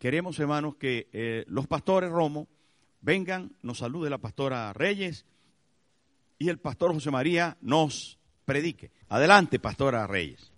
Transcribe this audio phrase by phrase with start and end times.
[0.00, 2.48] Queremos, hermanos, que eh, los pastores Romo
[3.02, 5.26] vengan, nos salude la pastora Reyes
[6.38, 8.90] y el pastor José María nos predique.
[9.10, 10.50] Adelante, pastora Reyes.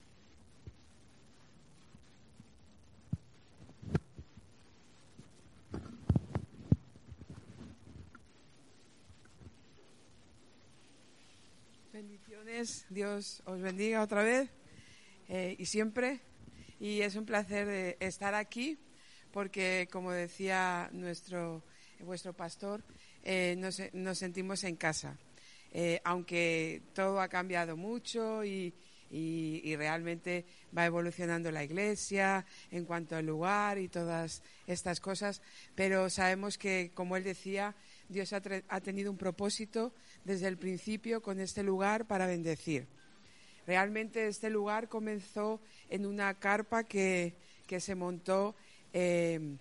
[11.92, 14.50] Bendiciones, Dios os bendiga otra vez
[15.28, 16.20] eh, y siempre.
[16.78, 18.78] Y es un placer eh, estar aquí
[19.32, 21.62] porque, como decía nuestro,
[22.00, 22.82] vuestro pastor,
[23.24, 25.16] eh, nos, sentimos en casa.
[25.72, 28.74] Eh, aunque todo ha cambiado mucho y,
[29.76, 35.42] realmente va evolucionando la iglesia en cuanto al lugar y todas estas cosas,
[35.74, 37.74] pero sabemos que, como él decía,
[38.08, 39.92] Dios ha, tenido un propósito
[40.24, 42.86] desde el principio con este lugar para bendecir.
[43.66, 45.60] Realmente este lugar comenzó
[45.90, 47.34] en una carpa que
[47.80, 48.54] se montó
[48.92, 49.56] eh,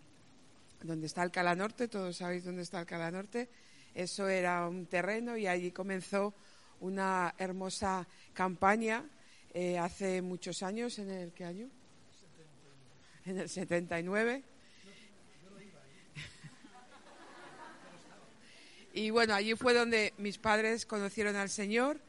[0.84, 3.50] donde está Alcalá Norte, todos sabéis dónde está Alcalá Norte.
[3.94, 6.34] Eso era un terreno y allí comenzó
[6.80, 9.04] una hermosa campaña
[9.54, 11.70] eh, hace muchos años, ¿en el qué año?
[13.26, 14.44] En el 79.
[18.94, 22.02] Y bueno, allí fue donde mis padres conocieron al Señor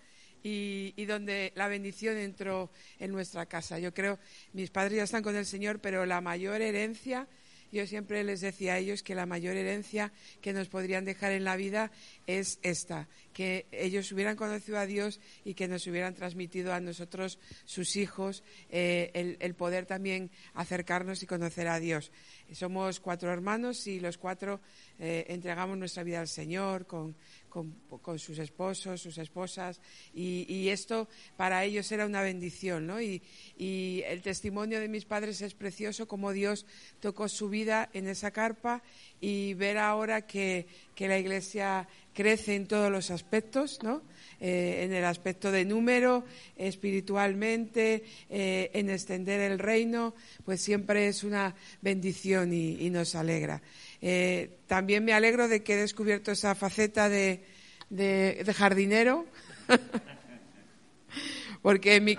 [0.43, 3.79] y, donde la bendición entró en nuestra casa.
[3.79, 4.19] Yo creo,
[4.53, 7.29] mis padres ya están con el Señor, pero la mayor herencia,
[7.71, 10.13] yo siempre les decía a ellos que la mayor herencia
[10.43, 11.91] que nos podrían dejar en la vida
[12.27, 17.39] es esta, que ellos hubieran conocido a Dios y que nos hubieran transmitido a nosotros,
[17.65, 22.13] sus hijos, eh, el, el poder también acercarnos y conocer a Dios.
[22.53, 24.61] Somos cuatro hermanos y los cuatro
[24.99, 27.17] eh, entregamos nuestra vida al Señor con,
[27.53, 29.81] con- sus esposos, sus esposas,
[30.15, 33.01] y, y esto para ellos era una bendición, ¿no?
[33.01, 33.23] Y,
[33.59, 36.65] y el testimonio de mis padres es precioso, como Dios
[37.01, 38.83] tocó su vida en esa carpa
[39.21, 44.03] y ver ahora que, que la Iglesia crece en todos los aspectos, ¿no?
[44.45, 46.25] Eh, en el aspecto de número,
[46.57, 53.63] espiritualmente, eh, en extender el reino, pues siempre es una bendición y, nos alegra.
[54.01, 57.45] Eh, también me alegro de que he descubierto esa faceta de,
[57.89, 59.27] de- de jardinero,
[61.63, 62.19] porque en mi,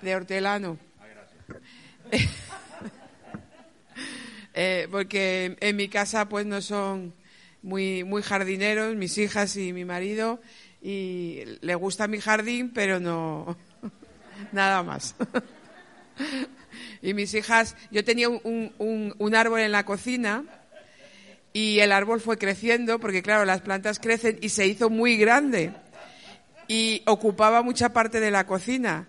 [0.00, 0.78] de hortelano.
[4.90, 7.14] Porque en mi casa pues no son
[7.62, 10.40] muy jardineros, mis hijas y mi marido,
[10.82, 13.56] y le gusta mi jardín, pero no
[14.52, 15.14] nada más.
[17.02, 20.44] y mis hijas, yo tenía un, un- un árbol en la cocina
[21.52, 25.72] y el árbol fue creciendo, porque claro, las plantas crecen y se hizo muy grande
[26.68, 29.06] y ocupaba mucha parte de la cocina.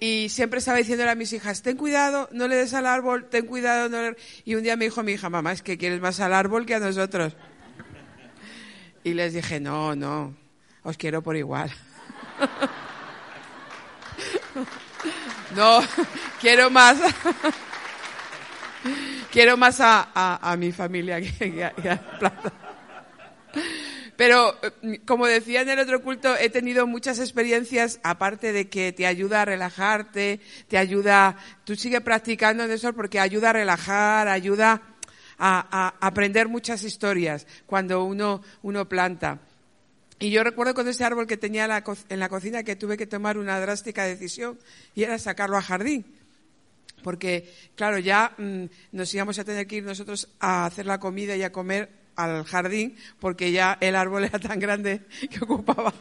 [0.00, 3.46] Y siempre estaba diciéndole a mis hijas, ten cuidado, no le des al árbol, ten
[3.46, 3.88] cuidado.
[3.88, 4.16] No le-".
[4.44, 6.74] Y un día me dijo mi hija, mamá, es que quieres más al árbol que
[6.74, 7.34] a nosotros.
[9.04, 10.34] Y les dije, no, no,
[10.84, 11.70] os quiero por igual.
[15.56, 15.80] no,
[16.40, 16.98] quiero más.
[19.32, 22.52] quiero más a, a- a mi familia que, a, la planta.
[24.16, 28.92] Pero, eh, como decía en el otro culto, he tenido muchas experiencias, aparte de que
[28.92, 34.28] te ayuda a relajarte, te ayuda, tú sigue practicando en eso porque ayuda a relajar,
[34.28, 34.82] ayuda
[35.36, 39.40] a, a aprender muchas historias cuando uno, uno planta.
[40.18, 41.64] Y yo recuerdo con ese árbol que tenía
[42.08, 44.58] en la cocina que tuve que tomar una drástica decisión
[44.94, 46.04] y era sacarlo al jardín
[47.04, 51.36] porque claro, ya mm, nos íbamos a tener que ir nosotros a hacer la comida
[51.36, 55.92] y a comer al jardín, porque ya el árbol era tan grande que ocupaba.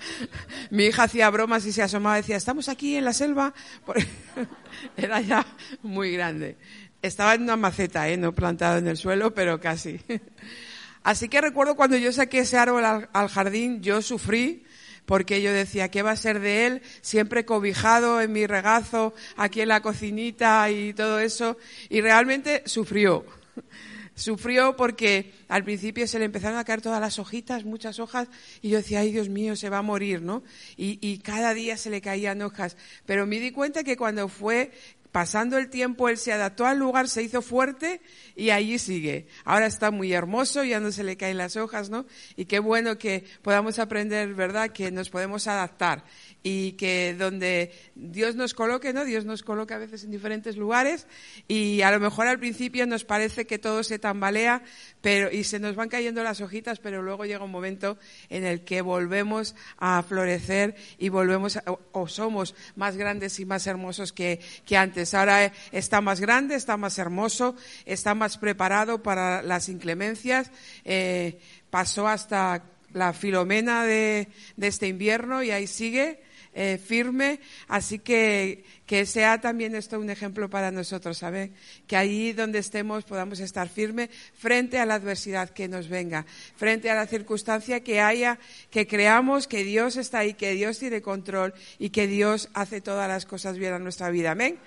[0.70, 3.54] Mi hija hacía bromas y se asomaba y decía, estamos aquí en la selva,
[4.98, 5.46] era ya
[5.84, 6.58] muy grande.
[7.02, 8.16] Estaba en una maceta, ¿eh?
[8.16, 10.00] no plantado en el suelo, pero casi.
[11.04, 14.64] Así que recuerdo cuando yo saqué ese árbol al, jardín, yo sufrí,
[15.06, 16.82] porque yo decía, ¿qué va a ser de él?
[17.02, 21.58] Siempre cobijado en mi regazo, aquí en la cocinita y todo eso.
[21.90, 23.26] Y realmente sufrió.
[24.16, 28.30] sufrió porque al principio se le empezaron a caer todas las hojitas, muchas hojas,
[28.62, 30.42] y yo decía, ay Dios mío, se va a morir, ¿no?
[30.78, 32.78] Y, y cada día se le caían hojas.
[33.06, 34.72] Pero me di cuenta que cuando fue
[35.14, 38.02] pasando el tiempo, él se adaptó al lugar, se hizo fuerte
[38.36, 39.28] y allí sigue.
[39.46, 42.08] Ahora está muy hermoso, ya no se le caen las hojas, ¿no?
[42.36, 44.72] Y qué bueno que podamos aprender, ¿verdad?
[44.72, 46.04] Que nos podemos adaptar
[46.44, 49.06] y que donde Dios nos coloque, ¿no?
[49.06, 51.08] Dios nos coloca a veces en diferentes lugares
[51.48, 54.62] y a lo mejor al principio nos parece que todo se tambalea,
[55.02, 57.98] pero y se nos van cayendo las hojitas, pero luego llega un momento
[58.30, 61.60] en el que volvemos a florecer y volvemos
[61.94, 65.14] o somos más grandes y más hermosos que, que antes.
[65.14, 67.56] Ahora está más grande, está más hermoso,
[67.86, 70.52] está más preparado para las inclemencias.
[70.84, 76.20] Eh, pasó hasta la filomena de, de este invierno y ahí sigue
[76.54, 77.40] eh, firme.
[77.68, 81.56] Así que que sea también esto un ejemplo para nosotros, ¿saben?
[81.88, 86.26] Que allí donde estemos podamos estar firme frente a la adversidad que nos venga,
[86.58, 88.40] frente a la circunstancia que haya,
[88.70, 93.08] que creamos que Dios está ahí, que Dios tiene control y que Dios hace todas
[93.08, 94.32] las cosas bien en nuestra vida.
[94.32, 94.60] Amén.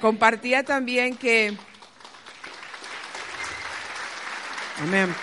[0.00, 1.56] Compartía también que.
[4.80, 5.14] Amén.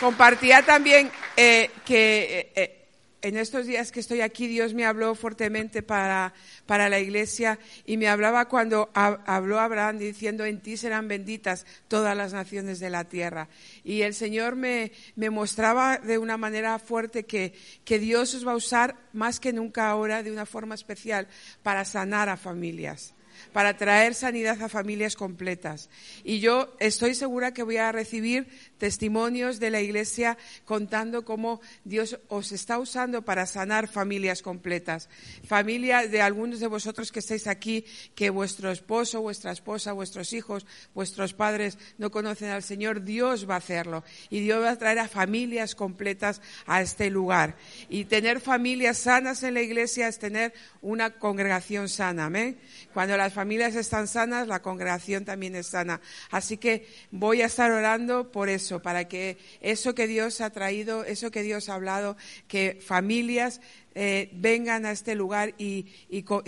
[0.00, 2.77] Compartía también eh, que eh,
[3.22, 6.34] en estos días que estoy aquí, Dios me habló fuertemente para,
[6.66, 12.16] para la iglesia y me hablaba cuando habló Abraham diciendo, en ti serán benditas todas
[12.16, 13.48] las naciones de la tierra.
[13.84, 17.54] Y el Señor me, me mostraba de una manera fuerte que,
[17.84, 21.28] que Dios os va a usar más que nunca ahora de una forma especial
[21.62, 23.14] para sanar a familias
[23.52, 25.88] para traer sanidad a familias completas.
[26.24, 32.18] Y yo estoy segura que voy a recibir testimonios de la Iglesia contando cómo Dios
[32.28, 35.08] os está usando para sanar familias completas.
[35.46, 37.84] Familia de algunos de vosotros que estáis aquí,
[38.14, 43.54] que vuestro esposo, vuestra esposa, vuestros hijos, vuestros padres no conocen al Señor, Dios va
[43.54, 44.04] a hacerlo.
[44.30, 47.56] Y Dios va a traer a familias completas a este lugar.
[47.88, 52.26] Y tener familias sanas en la Iglesia es tener una congregación sana.
[52.26, 52.58] Amén.
[52.94, 56.00] Cuando las familias están sanas, la congregación también es sana.
[56.30, 61.04] Así que voy a estar orando por eso para que eso que Dios ha traído,
[61.04, 62.16] eso que Dios ha hablado,
[62.46, 63.60] que familias
[63.94, 65.86] eh, vengan a este lugar y,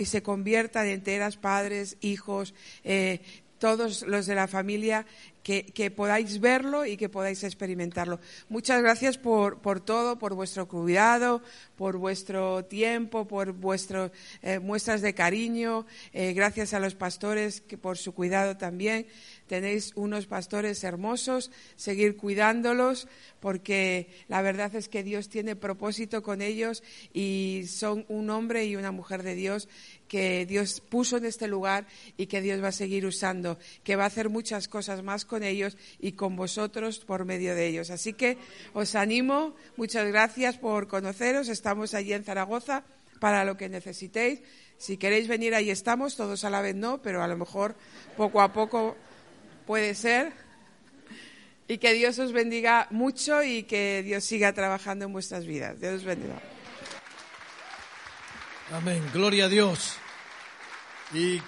[0.05, 2.53] se conviertan enteras, padres, hijos,
[2.83, 3.19] eh,
[3.61, 5.05] todos los de la familia,
[5.43, 8.19] que, podáis verlo y que podáis experimentarlo.
[8.49, 11.43] Muchas gracias por, todo, por vuestro cuidado,
[11.77, 14.11] por vuestro tiempo, por vuestras
[14.41, 15.85] eh, muestras de cariño.
[16.11, 19.05] gracias a los pastores que por su cuidado también
[19.45, 23.07] tenéis unos pastores hermosos, seguir cuidándolos,
[23.41, 28.75] porque la verdad es que Dios tiene propósito con ellos y son un hombre y
[28.75, 29.67] una mujer de Dios
[30.11, 31.87] que Dios puso en este lugar
[32.17, 35.41] y que Dios va a seguir usando, que va a hacer muchas cosas más con
[35.41, 37.89] ellos y con vosotros por medio de ellos.
[37.91, 38.37] Así que
[38.73, 42.83] os animo, muchas gracias por conoceros, estamos allí en Zaragoza
[43.21, 44.41] para lo que necesitéis.
[44.77, 47.77] Si queréis venir, ahí estamos, todos a la vez no, pero a lo mejor
[48.17, 48.97] poco a poco
[49.65, 50.33] puede ser.
[51.69, 55.79] Y que Dios os bendiga mucho y que Dios siga trabajando en vuestras vidas.
[55.79, 56.41] Dios os bendiga.
[58.73, 59.01] Amén.
[59.13, 60.00] Gloria a Dios.
[61.13, 61.41] Y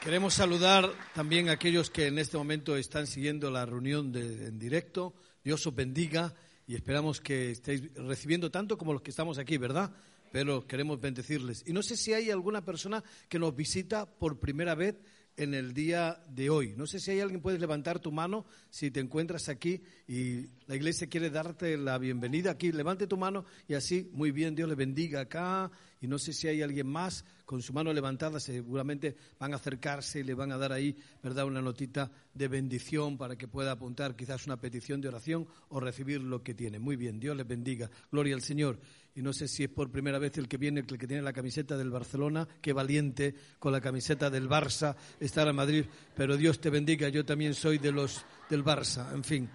[0.00, 5.14] queremos saludar también a aquellos que en este momento están siguiendo la reunión en directo.
[5.42, 6.32] Dios os bendiga
[6.64, 9.90] y esperamos que estéis recibiendo tanto como los que estamos aquí, ¿verdad?
[10.30, 11.64] Pero queremos bendecirles.
[11.66, 14.94] Y no sé si hay alguna persona que nos visita por primera vez
[15.36, 16.74] en el día de hoy.
[16.76, 20.76] No sé si hay alguien puedes levantar tu mano si te encuentras aquí y la
[20.76, 22.70] iglesia quiere darte la bienvenida aquí.
[22.70, 25.68] Levante tu mano y así, muy bien, Dios le bendiga acá.
[26.00, 30.20] Y no sé si hay alguien más con su mano levantada, seguramente van a acercarse
[30.20, 34.14] y le van a dar ahí, ¿verdad?, una notita de bendición para que pueda apuntar
[34.14, 36.78] quizás una petición de oración o recibir lo que tiene.
[36.78, 37.90] Muy bien, Dios le bendiga.
[38.10, 38.78] Gloria al Señor
[39.18, 41.32] y no sé si es por primera vez el que viene, el que tiene la
[41.32, 46.60] camiseta del Barcelona, qué valiente con la camiseta del Barça estar en Madrid, pero Dios
[46.60, 49.50] te bendiga, yo también soy de los del Barça, en fin,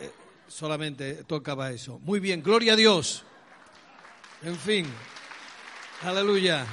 [0.00, 0.10] eh,
[0.48, 1.98] solamente tocaba eso.
[1.98, 3.24] Muy bien, gloria a Dios.
[4.42, 4.86] En fin,
[6.02, 6.66] aleluya.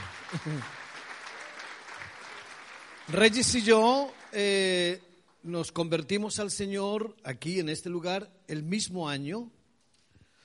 [3.07, 5.01] Reyes y yo eh,
[5.43, 9.51] nos convertimos al Señor aquí en este lugar el mismo año.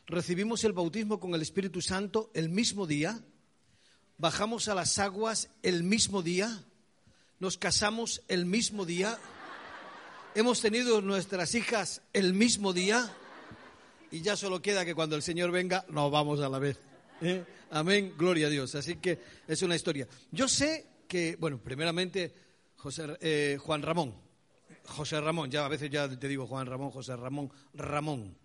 [0.07, 3.21] Recibimos el bautismo con el Espíritu Santo el mismo día,
[4.17, 6.65] bajamos a las aguas el mismo día,
[7.41, 9.19] nos casamos el mismo día,
[10.35, 13.15] hemos tenido nuestras hijas el mismo día.
[14.11, 16.88] Y ya solo queda que cuando el Señor venga nos vamos a la vez.
[17.21, 17.45] ¿Eh?
[17.71, 18.75] Amén, gloria a Dios.
[18.75, 20.07] Así que es una historia.
[20.31, 22.33] Yo sé que, bueno, primeramente,
[22.77, 24.15] José, eh, Juan Ramón,
[24.85, 28.37] José Ramón, ya a veces ya te digo Juan Ramón, José Ramón, Ramón.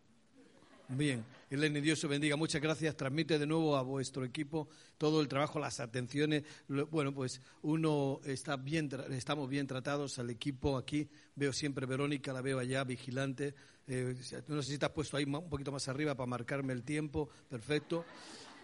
[0.89, 2.35] Bien, Elena, Dios bendiga.
[2.35, 2.95] Muchas gracias.
[2.95, 6.43] Transmite de nuevo a vuestro equipo todo el trabajo, las atenciones.
[6.67, 11.07] Bueno, pues uno está bien, estamos bien tratados al equipo aquí.
[11.35, 13.55] Veo siempre Verónica, la veo allá, vigilante.
[13.87, 14.15] Eh,
[14.47, 17.29] no sé si te has puesto ahí un poquito más arriba para marcarme el tiempo.
[17.49, 18.05] Perfecto.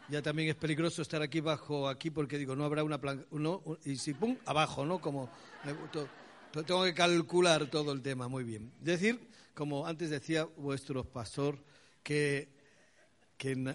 [0.10, 3.26] Ya también es peligroso estar aquí bajo aquí porque digo, no habrá una plan
[3.86, 5.00] y si pum, abajo, ¿no?
[5.00, 5.30] Como
[5.66, 5.76] eh,
[6.66, 8.72] tengo que calcular todo el tema, muy bien.
[8.80, 9.20] Decir,
[9.54, 11.60] como antes decía vuestro pastor,
[12.04, 12.50] que,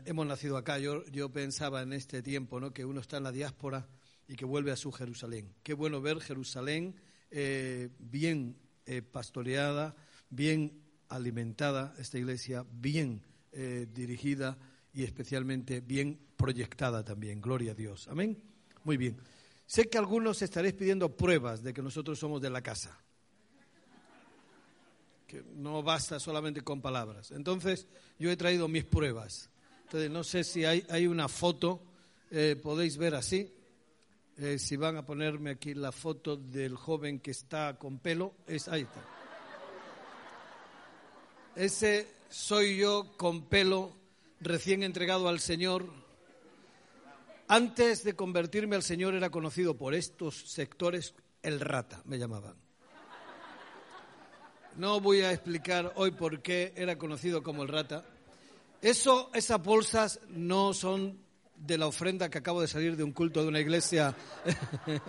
[0.04, 0.78] hemos nacido acá.
[0.78, 2.72] Yo, yo pensaba en este tiempo, ¿no?
[2.72, 3.86] Que uno está en la diáspora
[4.26, 5.54] y que vuelve a su Jerusalén.
[5.62, 6.96] Qué bueno ver Jerusalén
[7.30, 9.94] eh, bien eh, pastoreada,
[10.30, 13.22] bien alimentada, esta iglesia bien
[13.52, 14.58] eh, dirigida
[14.94, 17.40] y especialmente bien proyectada también.
[17.40, 18.08] Gloria a Dios.
[18.08, 18.40] Amén.
[18.84, 19.16] Muy bien.
[19.66, 22.98] Sé que algunos estaréis pidiendo pruebas de que nosotros somos de la casa.
[25.26, 27.32] Que no basta solamente con palabras.
[27.32, 29.50] Entonces, yo he traído mis pruebas.
[29.82, 31.82] Entonces, no sé si hay, hay una foto,
[32.30, 33.52] eh, podéis ver así.
[34.36, 38.68] Eh, si van a ponerme aquí la foto del joven que está con pelo, es
[38.68, 39.04] ahí está.
[41.54, 43.96] Ese soy yo con pelo,
[44.44, 45.86] recién entregado al Señor
[47.48, 52.54] antes de convertirme al Señor era conocido por estos sectores el rata, me llamaban.
[54.76, 58.04] No voy a explicar hoy por qué era conocido como el rata.
[58.80, 61.18] Eso, esas bolsas no son
[61.56, 64.14] de la ofrenda que acabo de salir de un culto de una iglesia.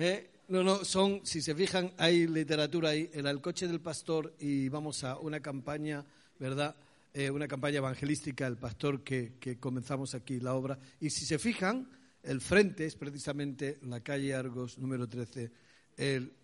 [0.00, 4.68] Eh, no, no, son, si se fijan, hay literatura ahí, el coche del pastor y
[4.68, 6.06] vamos a una campaña,
[6.38, 6.76] ¿verdad?
[7.18, 10.78] Eh, una campaña evangelística, el pastor que, comenzamos aquí la obra.
[11.00, 11.90] Y si se fijan,
[12.22, 15.50] el frente es precisamente la calle Argos número 13,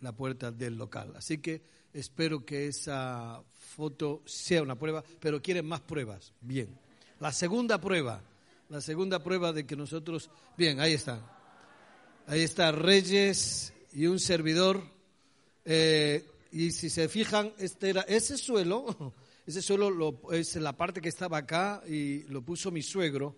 [0.00, 1.12] la puerta del local.
[1.14, 1.62] Así que
[1.93, 6.33] espero que esa foto sea una prueba, pero quieren más pruebas.
[6.40, 6.76] Bien.
[7.21, 8.25] La segunda prueba,
[8.69, 10.28] la segunda prueba de que nosotros,
[10.59, 11.21] bien, ahí está.
[12.26, 14.83] Ahí está Reyes y un servidor.
[15.64, 19.14] Eh, y si se fijan, este era ese suelo
[19.46, 23.36] ese suelo lo, es la parte que estaba acá y lo puso mi suegro.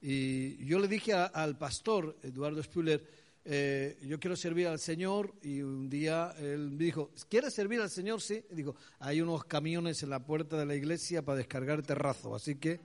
[0.00, 3.02] Y yo le dije al pastor, Eduardo Spuller,
[3.44, 5.32] eh, yo quiero servir al Señor.
[5.42, 8.20] Y un día él me dijo, ¿quieres servir al Señor?
[8.20, 8.42] Sí.
[8.50, 12.34] Y digo, hay unos camiones en la puerta de la iglesia para descargar terrazo.
[12.34, 12.80] Así que, eh,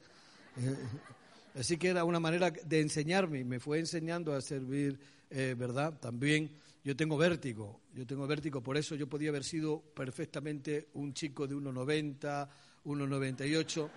[1.56, 3.44] así que era una manera de enseñarme.
[3.44, 5.00] Me fue enseñando a servir,
[5.32, 6.00] eh, ¿verdad?
[6.00, 6.52] También
[6.84, 11.48] yo tengo vértigo, yo tengo vértigo, por eso yo podía haber sido perfectamente un chico
[11.48, 12.50] de 1,90,
[12.86, 13.90] 1,98,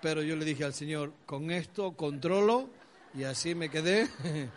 [0.00, 2.70] pero yo le dije al Señor, con esto controlo
[3.14, 4.08] y así me quedé.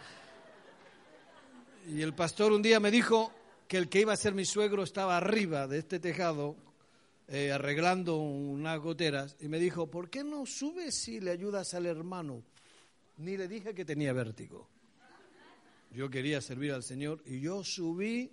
[1.88, 3.34] y el pastor un día me dijo
[3.68, 6.56] que el que iba a ser mi suegro estaba arriba de este tejado
[7.28, 11.86] eh, arreglando unas goteras y me dijo, ¿por qué no subes y le ayudas al
[11.86, 12.44] hermano?
[13.18, 14.68] Ni le dije que tenía vértigo.
[15.92, 18.32] Yo quería servir al Señor y yo subí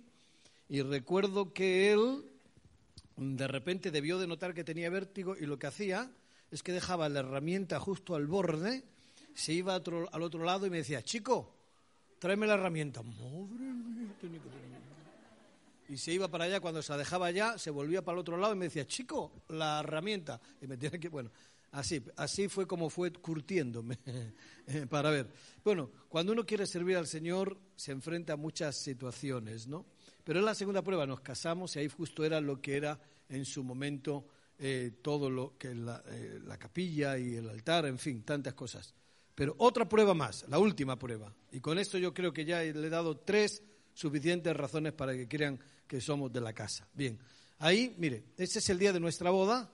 [0.69, 2.23] y recuerdo que él
[3.17, 6.09] de repente debió de notar que tenía vértigo y lo que hacía
[6.51, 8.83] es que dejaba la herramienta justo al borde,
[9.33, 11.53] se iba al otro lado y me decía, chico,
[12.17, 13.01] tráeme la herramienta.
[15.89, 18.37] Y se iba para allá, cuando se la dejaba allá, se volvía para el otro
[18.37, 20.39] lado y me decía, chico, la herramienta.
[20.61, 21.31] Y me tiene que, bueno,
[21.71, 23.99] Así, así fue como fue curtiéndome
[24.89, 25.29] para ver.
[25.63, 29.85] Bueno, cuando uno quiere servir al Señor se enfrenta a muchas situaciones, ¿no?
[30.23, 32.99] Pero en la segunda prueba nos casamos y ahí justo era lo que era
[33.29, 37.97] en su momento eh, todo lo que la, eh, la capilla y el altar, en
[37.97, 38.93] fin, tantas cosas.
[39.33, 41.33] Pero otra prueba más, la última prueba.
[41.51, 45.27] Y con esto yo creo que ya le he dado tres suficientes razones para que
[45.27, 46.87] crean que somos de la casa.
[46.93, 47.17] Bien,
[47.59, 49.71] ahí, mire, este es el día de nuestra boda,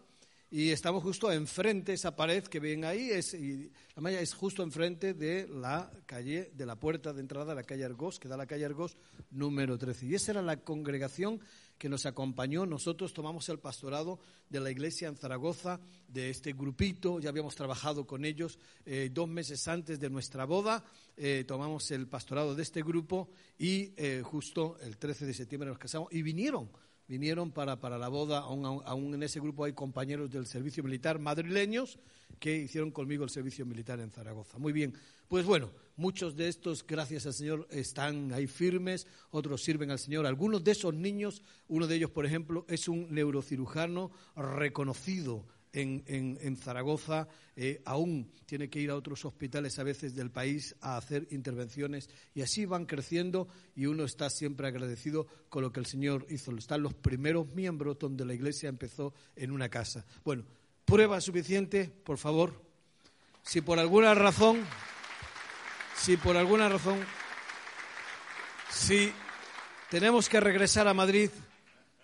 [0.57, 4.63] y estamos justo enfrente, esa pared que ven ahí, es, y la malla es justo
[4.63, 8.37] enfrente de la calle, de la puerta de entrada de la calle Argos, que da
[8.37, 8.95] la calle Argos
[9.31, 10.05] número 13.
[10.05, 11.41] Y esa era la congregación
[11.77, 12.65] que nos acompañó.
[12.65, 14.17] Nosotros tomamos el pastorado
[14.49, 19.27] de la iglesia en Zaragoza, de este grupito, ya habíamos trabajado con ellos eh, dos
[19.27, 20.85] meses antes de nuestra boda,
[21.17, 25.79] eh, tomamos el pastorado de este grupo y eh, justo el 13 de septiembre nos
[25.79, 26.69] casamos y vinieron
[27.07, 31.99] vinieron para, para la boda, aún, en ese grupo hay compañeros del servicio militar madrileños
[32.39, 34.57] que hicieron conmigo el servicio militar en Zaragoza.
[34.57, 34.93] Muy bien,
[35.27, 40.25] pues bueno, muchos de estos, gracias al Señor, están ahí firmes, otros sirven al Señor.
[40.25, 45.45] Algunos de esos niños, uno de ellos, por ejemplo, es un neurocirujano reconocido
[45.75, 50.97] en, Zaragoza, eh, aún tiene que ir a otros hospitales a veces del país a
[50.97, 55.85] hacer intervenciones y así van creciendo y uno está siempre agradecido con lo que el
[55.85, 56.55] Señor hizo.
[56.55, 60.05] Están los primeros miembros donde la iglesia empezó en una casa.
[60.23, 60.45] Bueno,
[60.85, 62.63] prueba suficiente, por favor.
[63.43, 64.63] Si por alguna razón,
[65.97, 66.99] si por alguna razón,
[68.71, 69.11] si
[69.89, 71.29] tenemos que regresar a Madrid,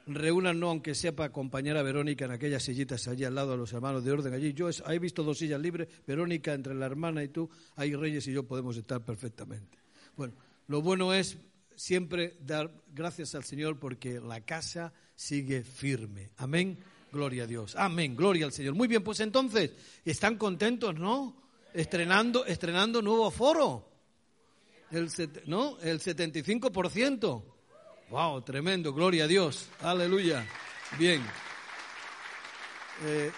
[0.07, 3.73] reúnanos, aunque sea para acompañar a Verónica en aquellas sillitas allí al lado de los
[3.73, 4.53] hermanos de orden allí.
[4.53, 8.33] Yo he visto dos sillas libres, Verónica entre la hermana y tú, ahí Reyes y
[8.33, 9.77] yo podemos estar perfectamente.
[10.15, 10.33] Bueno,
[10.67, 11.37] lo bueno es
[11.75, 16.31] siempre dar gracias al Señor porque la casa sigue firme.
[16.37, 16.77] Amén.
[17.11, 17.75] Gloria a Dios.
[17.75, 18.15] Amén.
[18.15, 18.75] Gloria al Señor.
[18.75, 19.71] Muy bien, pues entonces,
[20.05, 21.41] ¿están contentos, no?
[21.73, 23.89] Estrenando, estrenando nuevo foro.
[24.91, 25.09] El,
[25.45, 25.79] ¿no?
[25.79, 27.43] el 75%.
[28.11, 29.69] Wow, tremendo, gloria a Dios.
[29.79, 30.45] Aleluya.
[30.99, 31.21] Bien.
[33.05, 33.31] Eh,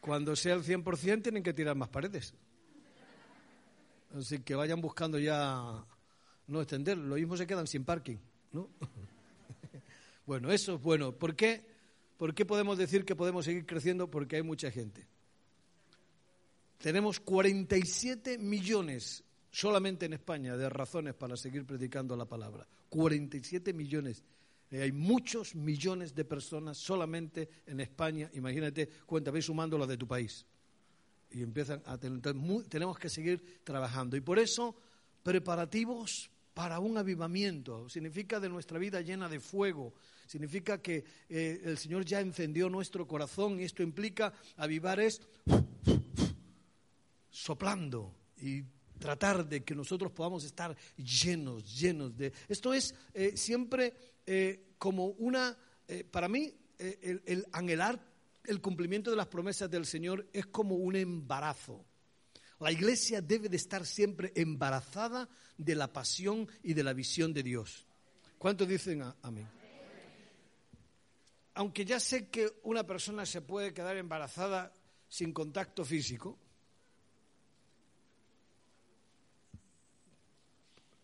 [0.00, 2.34] cuando sea el 100% tienen que tirar más paredes.
[4.18, 5.86] Así que vayan buscando ya
[6.48, 6.98] no extender.
[6.98, 8.16] Lo mismo se quedan sin parking,
[8.50, 8.68] ¿no?
[10.26, 11.12] bueno, eso es bueno.
[11.12, 11.64] ¿Por qué?
[12.16, 14.10] ¿Por qué podemos decir que podemos seguir creciendo?
[14.10, 15.06] Porque hay mucha gente.
[16.78, 19.22] Tenemos 47 millones
[19.52, 22.66] solamente en España de razones para seguir predicando la palabra.
[22.88, 24.24] 47 millones.
[24.70, 28.30] Eh, hay muchos millones de personas solamente en España.
[28.34, 30.44] Imagínate, cuenta, ve sumando las de tu país.
[31.30, 32.16] Y empiezan a tener.
[32.16, 34.16] entonces, mu- tenemos que seguir trabajando.
[34.16, 34.74] Y por eso,
[35.22, 37.88] preparativos para un avivamiento.
[37.88, 39.92] Significa de nuestra vida llena de fuego.
[40.26, 45.20] Significa que eh, el Señor ya encendió nuestro corazón y esto implica avivar es
[47.30, 48.62] soplando y
[49.02, 52.32] tratar de que nosotros podamos estar llenos, llenos de...
[52.48, 53.94] Esto es eh, siempre
[54.24, 58.00] eh, como una, eh, para mí, el, el anhelar
[58.44, 61.84] el cumplimiento de las promesas del Señor es como un embarazo.
[62.58, 67.42] La iglesia debe de estar siempre embarazada de la pasión y de la visión de
[67.42, 67.86] Dios.
[68.38, 69.48] ¿Cuántos dicen amén?
[71.54, 74.72] Aunque ya sé que una persona se puede quedar embarazada
[75.08, 76.38] sin contacto físico,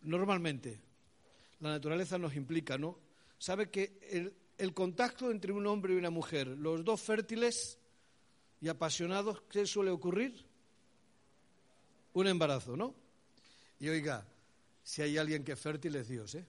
[0.08, 0.80] normalmente
[1.60, 2.98] la naturaleza nos implica, ¿no?
[3.38, 7.78] Sabe que el, contacto entre un hombre y una mujer, los dos fértiles
[8.60, 10.44] y apasionados, ¿qué suele ocurrir?
[12.14, 12.94] Un embarazo, ¿no?
[13.78, 14.26] Y oiga,
[14.82, 16.46] si hay alguien que es fértil es Dios, ¿eh?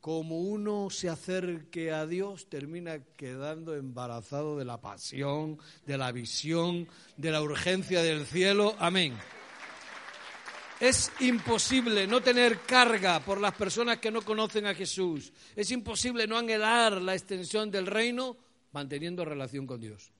[0.00, 6.88] Como uno se acerque a Dios, termina quedando embarazado de la pasión, de la visión,
[7.16, 8.74] de la urgencia del cielo.
[8.80, 9.16] Amén.
[10.82, 15.32] Es imposible no tener carga por las personas que no conocen a Jesús.
[15.54, 18.36] Es imposible no anhelar la extensión del reino
[18.72, 20.10] manteniendo relación con Dios.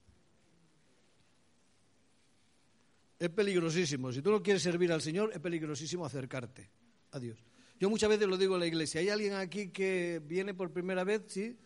[3.18, 4.12] Es peligrosísimo.
[4.12, 6.70] Si tú no quieres servir al Señor, es peligrosísimo acercarte
[7.10, 7.44] a Dios.
[7.80, 9.00] Yo muchas veces lo digo en la iglesia.
[9.00, 11.22] ¿Hay alguien aquí que viene por primera vez?
[11.26, 11.58] Sí.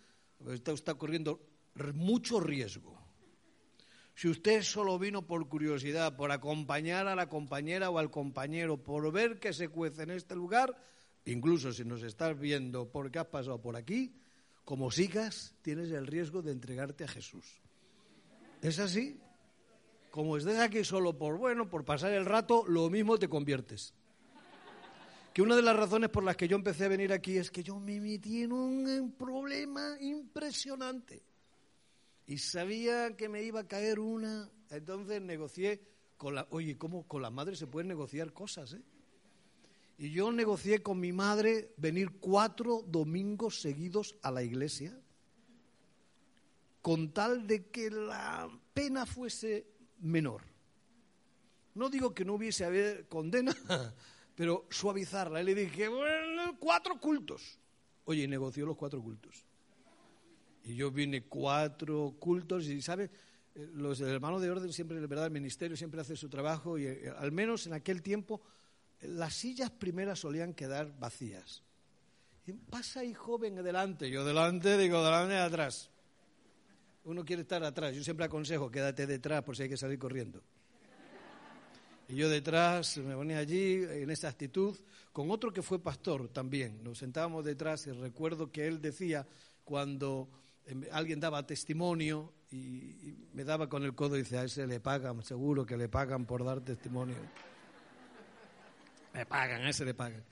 [0.48, 1.46] Está, corriendo
[1.92, 2.98] mucho riesgo.
[4.16, 9.12] Si usted solo vino por curiosidad, por acompañar a la compañera o al compañero, por
[9.12, 10.74] ver que se cuece en este lugar,
[11.26, 14.16] incluso si nos estás viendo porque has pasado por aquí,
[14.64, 17.60] como sigas, tienes el riesgo de entregarte a Jesús.
[18.62, 19.20] ¿Es así?
[20.10, 23.92] Como estés aquí solo por bueno, por pasar el rato, lo mismo te conviertes.
[25.34, 27.62] Que una de las razones por las que yo empecé a venir aquí es que
[27.62, 31.22] yo me metí en un problema impresionante
[32.26, 35.80] y sabía que me iba a caer una, entonces negocié
[36.16, 38.82] con la, oye, ¿cómo con la madre se pueden negociar cosas, eh?
[39.98, 44.98] Y yo negocié con mi madre venir cuatro domingos seguidos a la iglesia,
[46.82, 49.66] con tal de que la pena fuese
[50.00, 50.42] menor.
[51.74, 53.54] No digo que no hubiese haber condena,
[54.34, 55.40] pero suavizarla.
[55.40, 57.58] Y le dije, bueno, cuatro cultos.
[58.04, 59.45] Oye, negoció los cuatro cultos.
[60.66, 63.08] Y yo vine cuatro cultos y, ¿sabe?
[63.54, 66.86] Eh, Los hermanos de orden siempre, de verdad, el ministerio siempre hace su trabajo y
[66.86, 68.42] eh, al menos en aquel tiempo
[69.00, 71.62] eh, las sillas primeras solían quedar vacías.
[72.68, 75.88] Pasa ahí joven adelante, yo delante, digo delante atrás.
[77.04, 80.42] Uno quiere estar atrás, yo siempre aconsejo, quédate detrás por si hay que salir corriendo.
[82.08, 84.76] Y yo detrás me ponía allí en esa actitud,
[85.12, 86.82] con otro que fue pastor también.
[86.84, 89.26] Nos sentábamos detrás y recuerdo que él decía
[89.64, 90.28] cuando
[90.92, 94.80] alguien daba testimonio y, y me daba con el codo y dice, a ese le
[94.80, 97.16] pagan, seguro que le pagan por dar testimonio.
[99.12, 100.22] Me pagan, a ese le pagan.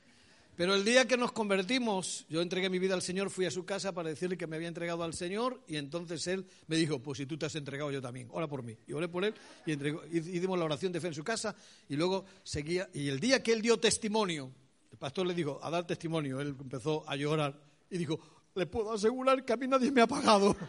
[0.57, 3.65] Pero el día que nos convertimos, yo entregué mi vida al Señor, fui a su
[3.65, 7.19] casa para decirle que me había entregado al Señor y entonces él me dijo, pues
[7.19, 8.77] si tú te has entregado yo también, ora por mí.
[8.87, 9.35] Y oré por él
[9.67, 11.57] y entregó, hicimos la oración de fe en su casa
[11.89, 12.89] y luego seguía.
[12.93, 14.53] Y el día que él dio testimonio,
[14.93, 17.59] el pastor le dijo, a dar testimonio, él empezó a llorar
[17.91, 18.21] y dijo,
[18.55, 20.55] le puedo asegurar que a mí nadie me ha pagado.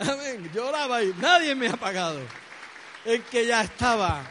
[0.00, 2.18] Amén, lloraba y nadie me ha pagado.
[3.04, 4.24] Es que ya estaba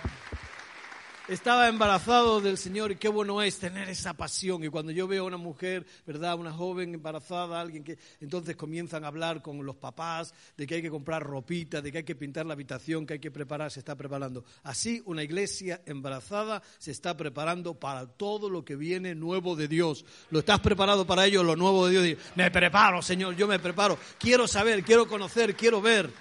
[1.28, 4.64] estaba embarazado del Señor y qué bueno es tener esa pasión.
[4.64, 6.36] Y cuando yo veo a una mujer, ¿verdad?
[6.38, 10.82] Una joven embarazada, alguien que entonces comienzan a hablar con los papás de que hay
[10.82, 13.80] que comprar ropita, de que hay que pintar la habitación, que hay que preparar, se
[13.80, 14.44] está preparando.
[14.64, 20.06] Así una iglesia embarazada se está preparando para todo lo que viene nuevo de Dios.
[20.30, 22.20] ¿Lo estás preparado para ello, lo nuevo de Dios?
[22.36, 23.98] Me preparo, Señor, yo me preparo.
[24.20, 26.12] Quiero saber, quiero conocer, quiero ver.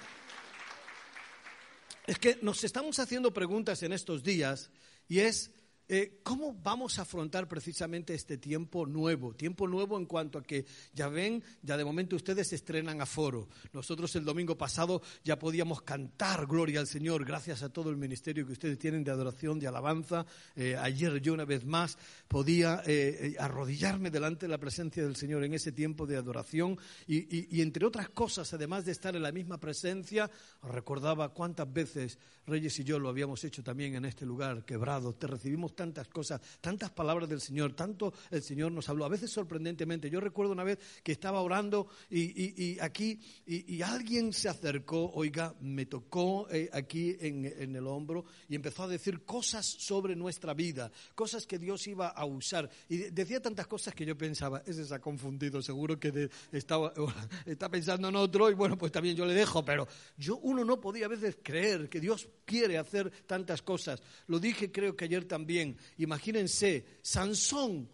[2.05, 4.69] Es que nos estamos haciendo preguntas en estos días
[5.07, 5.51] y es
[5.89, 9.33] eh, ¿Cómo vamos a afrontar precisamente este tiempo nuevo?
[9.33, 13.49] Tiempo nuevo en cuanto a que, ya ven, ya de momento ustedes estrenan a foro.
[13.73, 18.45] Nosotros el domingo pasado ya podíamos cantar Gloria al Señor, gracias a todo el ministerio
[18.45, 20.25] que ustedes tienen de adoración, de alabanza.
[20.55, 21.97] Eh, ayer yo una vez más
[22.29, 27.57] podía eh, arrodillarme delante de la presencia del Señor en ese tiempo de adoración y,
[27.57, 32.77] y entre otras cosas, además de estar en la misma presencia, recordaba cuántas veces Reyes
[32.79, 35.13] y yo lo habíamos hecho también en este lugar quebrado.
[35.13, 39.31] Te recibimos tantas cosas, tantas palabras del Señor, tanto el Señor nos habló, a veces
[39.31, 40.09] sorprendentemente.
[40.09, 45.85] Yo recuerdo una vez que estaba orando y, aquí y, alguien se acercó, oiga, me
[45.85, 51.45] tocó eh, aquí en, el hombro y empezó a decir cosas sobre nuestra vida, cosas
[51.45, 52.69] que Dios iba a usar.
[52.89, 56.93] Y decía tantas cosas que yo pensaba, ese se ha confundido, seguro que estaba,
[57.45, 60.79] está pensando en otro y bueno, pues también yo le dejo, pero yo uno no
[60.79, 64.01] podía a veces creer que Dios quiere hacer tantas cosas.
[64.27, 65.62] Lo dije creo que ayer también.
[65.97, 67.89] Imagínense, Sansón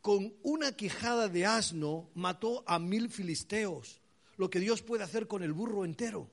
[0.00, 4.00] con una quijada de asno mató a mil filisteos.
[4.36, 6.28] Lo que Dios puede hacer con el burro entero.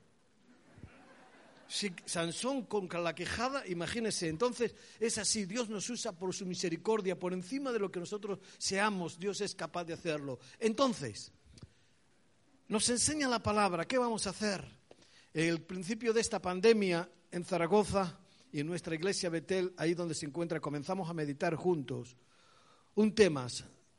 [2.04, 7.32] Sansón con la quejada, imagínense, entonces es así, Dios nos usa por su misericordia, por
[7.32, 10.40] encima de lo que nosotros seamos, Dios es capaz de hacerlo.
[10.58, 11.30] Entonces,
[12.66, 14.64] nos enseña la palabra, ¿qué vamos a hacer?
[15.32, 18.18] El principio de esta pandemia en Zaragoza
[18.52, 22.16] y en nuestra iglesia Betel, ahí donde se encuentra, comenzamos a meditar juntos
[22.94, 23.46] un tema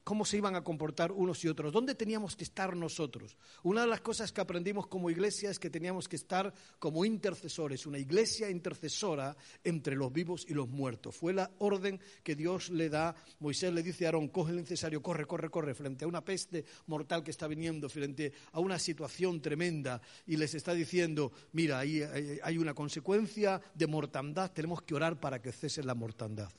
[0.04, 3.38] cómo se iban a comportar unos y otros, dónde teníamos que estar nosotros.
[3.64, 7.86] Una de las cosas que aprendimos como iglesia es que teníamos que estar como intercesores,
[7.86, 11.16] una iglesia intercesora entre los vivos y los muertos.
[11.16, 15.02] Fue la orden que Dios le da, Moisés le dice a Aarón, coge el necesario,
[15.02, 19.42] corre, corre, corre, frente a una peste mortal que está viniendo, frente a una situación
[19.42, 22.02] tremenda, y les está diciendo, mira, ahí
[22.44, 26.52] hay una consecuencia de mortandad, tenemos que orar para que cese la mortandad.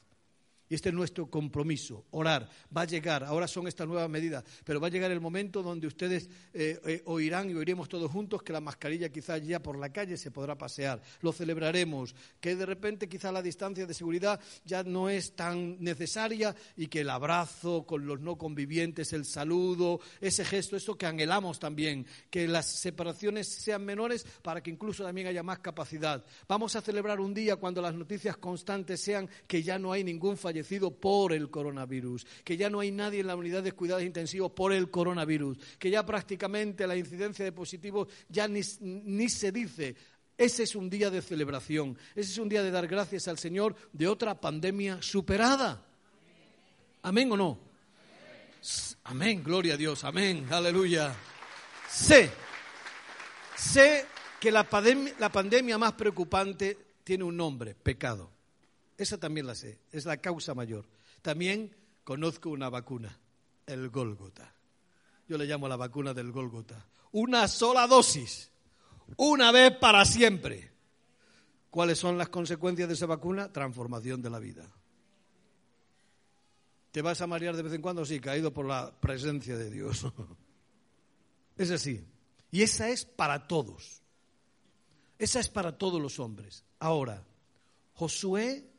[0.73, 2.49] Y este es nuestro compromiso, orar.
[2.75, 5.87] Va a llegar, ahora son estas nuevas medidas, pero va a llegar el momento donde
[5.87, 9.93] ustedes eh, eh, oirán y oiremos todos juntos que la mascarilla quizás ya por la
[9.93, 11.03] calle se podrá pasear.
[11.21, 16.57] Lo celebraremos, que de repente quizás la distancia de seguridad ya no es tan necesaria
[16.75, 21.61] y que el abrazo con los no convivientes, el saludo, ese gesto, eso que anhelamos
[21.61, 26.25] también, que las separaciones sean menores para que incluso también haya más capacidad.
[26.49, 30.39] Vamos a celebrar un día cuando las noticias constantes sean que ya no hay ningún
[30.39, 30.62] fallecido
[30.99, 34.73] por el coronavirus, que ya no hay nadie en la unidad de cuidados intensivos por
[34.73, 39.95] el coronavirus, que ya prácticamente la incidencia de positivos ya ni, se dice.
[40.37, 43.77] Ese es un día de celebración, ese es un día de dar gracias al Señor
[43.93, 45.85] de otra pandemia superada.
[47.03, 47.59] ¿Amén o no?
[49.05, 51.15] Amén, gloria a Dios, amén, aleluya.
[51.89, 52.31] Sé,
[53.57, 54.07] sé
[54.41, 58.31] que la pandemia más preocupante tiene un nombre, pecado.
[58.97, 60.89] Esa también la sé, es la causa mayor.
[61.23, 61.75] También
[62.05, 63.19] conozco una vacuna,
[63.67, 64.55] el Gólgota.
[65.29, 66.87] Yo le llamo la vacuna del Gólgota.
[67.13, 68.51] Una sola dosis,
[69.17, 70.71] una vez para siempre.
[71.71, 73.51] ¿Cuáles son las consecuencias de esa vacuna?
[73.51, 74.71] Transformación de la vida.
[76.91, 78.05] ¿Te vas a marear de vez en cuando?
[78.05, 80.07] Sí, caído por la presencia de Dios.
[81.57, 82.03] Es así.
[82.51, 84.03] Y esa es para todos.
[85.19, 86.65] Esa es para todos los hombres.
[86.79, 87.25] Ahora,
[87.93, 88.72] Josué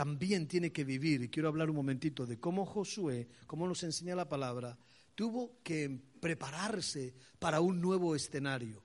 [0.00, 4.16] también tiene que vivir, y quiero hablar un momentito de cómo Josué, como nos enseña
[4.16, 4.78] la palabra,
[5.14, 8.82] tuvo que prepararse para un nuevo escenario.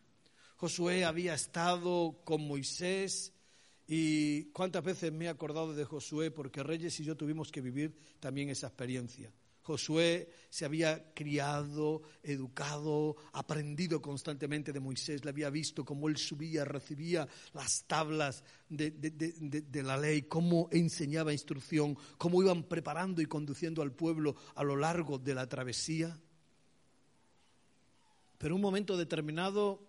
[0.58, 3.32] Josué había estado con Moisés
[3.88, 7.96] y cuántas veces me he acordado de Josué porque Reyes y yo tuvimos que vivir
[8.20, 9.32] también esa experiencia.
[9.66, 16.64] Josué se había criado, educado, aprendido constantemente de Moisés, le había visto cómo él subía,
[16.64, 23.82] recibía las tablas de, de, la ley, cómo enseñaba instrucción, cómo iban preparando y conduciendo
[23.82, 26.16] al pueblo a lo largo de la travesía.
[28.38, 29.82] Pero un momento determinado,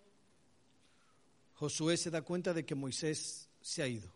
[1.53, 4.11] Josué se da cuenta de que Moisés se ha ido.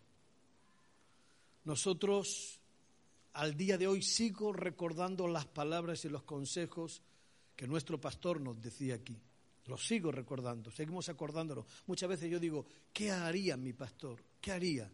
[1.66, 2.61] Nosotros
[3.34, 7.02] al día de hoy sigo recordando las palabras y los consejos
[7.56, 9.18] que nuestro pastor nos decía aquí.
[9.66, 11.66] Los sigo recordando, seguimos acordándolo.
[11.86, 14.24] Muchas veces yo digo, ¿qué haría mi pastor?
[14.42, 14.92] ¿Qué haría?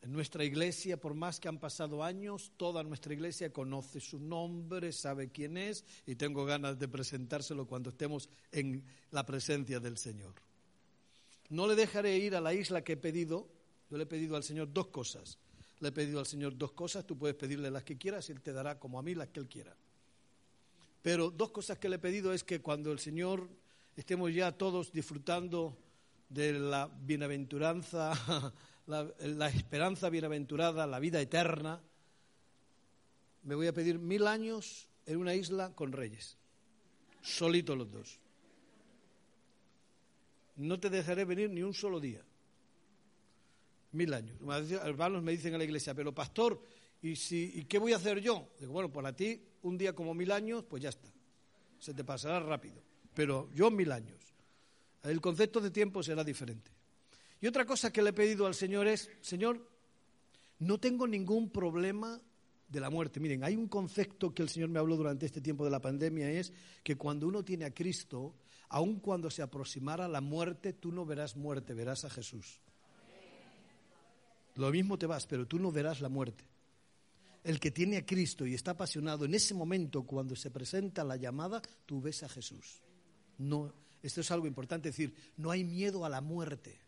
[0.00, 4.92] En nuestra iglesia, por más que han pasado años, toda nuestra iglesia conoce su nombre,
[4.92, 10.34] sabe quién es y tengo ganas de presentárselo cuando estemos en la presencia del Señor.
[11.50, 13.48] No le dejaré ir a la isla que he pedido.
[13.90, 15.38] Yo le he pedido al Señor dos cosas.
[15.82, 18.40] Le he pedido al Señor dos cosas, tú puedes pedirle las que quieras y Él
[18.40, 19.74] te dará como a mí las que Él quiera.
[21.02, 23.48] Pero dos cosas que le he pedido es que cuando el Señor
[23.96, 25.76] estemos ya todos disfrutando
[26.28, 28.12] de la bienaventuranza,
[28.86, 31.80] la, esperanza bienaventurada, la vida eterna,
[33.42, 36.36] me voy a pedir mil años en una isla con reyes,
[37.22, 38.20] solitos los dos.
[40.54, 42.22] No te dejaré venir ni un solo día
[43.92, 44.36] mil años.
[44.84, 46.62] Hermanos me dicen a la iglesia, pero pastor,
[47.02, 48.48] ¿y, si, ¿y qué voy a hacer yo?
[48.58, 51.08] Digo, bueno, para ti un día como mil años, pues ya está.
[51.78, 52.82] Se te pasará rápido.
[53.14, 54.18] Pero yo mil años.
[55.02, 56.70] El concepto de tiempo será diferente.
[57.40, 59.68] Y otra cosa que le he pedido al Señor es, Señor,
[60.60, 62.20] no tengo ningún problema
[62.68, 63.18] de la muerte.
[63.20, 66.30] Miren, hay un concepto que el Señor me habló durante este tiempo de la pandemia,
[66.30, 66.52] es
[66.82, 68.36] que cuando uno tiene a Cristo,
[68.68, 72.60] aun cuando se aproximara la muerte, tú no verás muerte, verás a Jesús.
[74.56, 76.44] Lo mismo te vas, pero tú no verás la muerte.
[77.44, 81.16] El que tiene a Cristo y está apasionado, en ese momento cuando se presenta la
[81.16, 82.82] llamada, tú ves a Jesús.
[83.38, 86.80] No, esto es algo importante decir, no hay miedo a la muerte.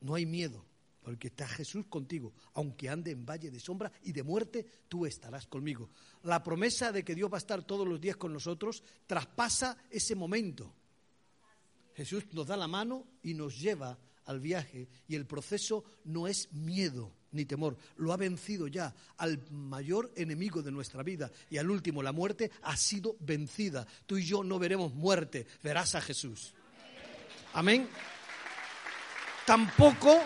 [0.00, 0.64] No hay miedo,
[1.02, 2.32] porque está Jesús contigo.
[2.54, 5.90] Aunque ande en valle de sombra y de muerte, tú estarás conmigo.
[6.22, 10.14] La promesa de que Dios va a estar todos los días con nosotros traspasa ese
[10.14, 10.72] momento.
[11.94, 16.52] Jesús nos da la mano y nos lleva al viaje y el proceso no es
[16.52, 21.70] miedo ni temor, lo ha vencido ya al mayor enemigo de nuestra vida y al
[21.70, 23.86] último, la muerte ha sido vencida.
[24.06, 26.54] Tú y yo no veremos muerte, verás a Jesús.
[27.54, 27.88] Amén.
[29.46, 30.20] Tampoco,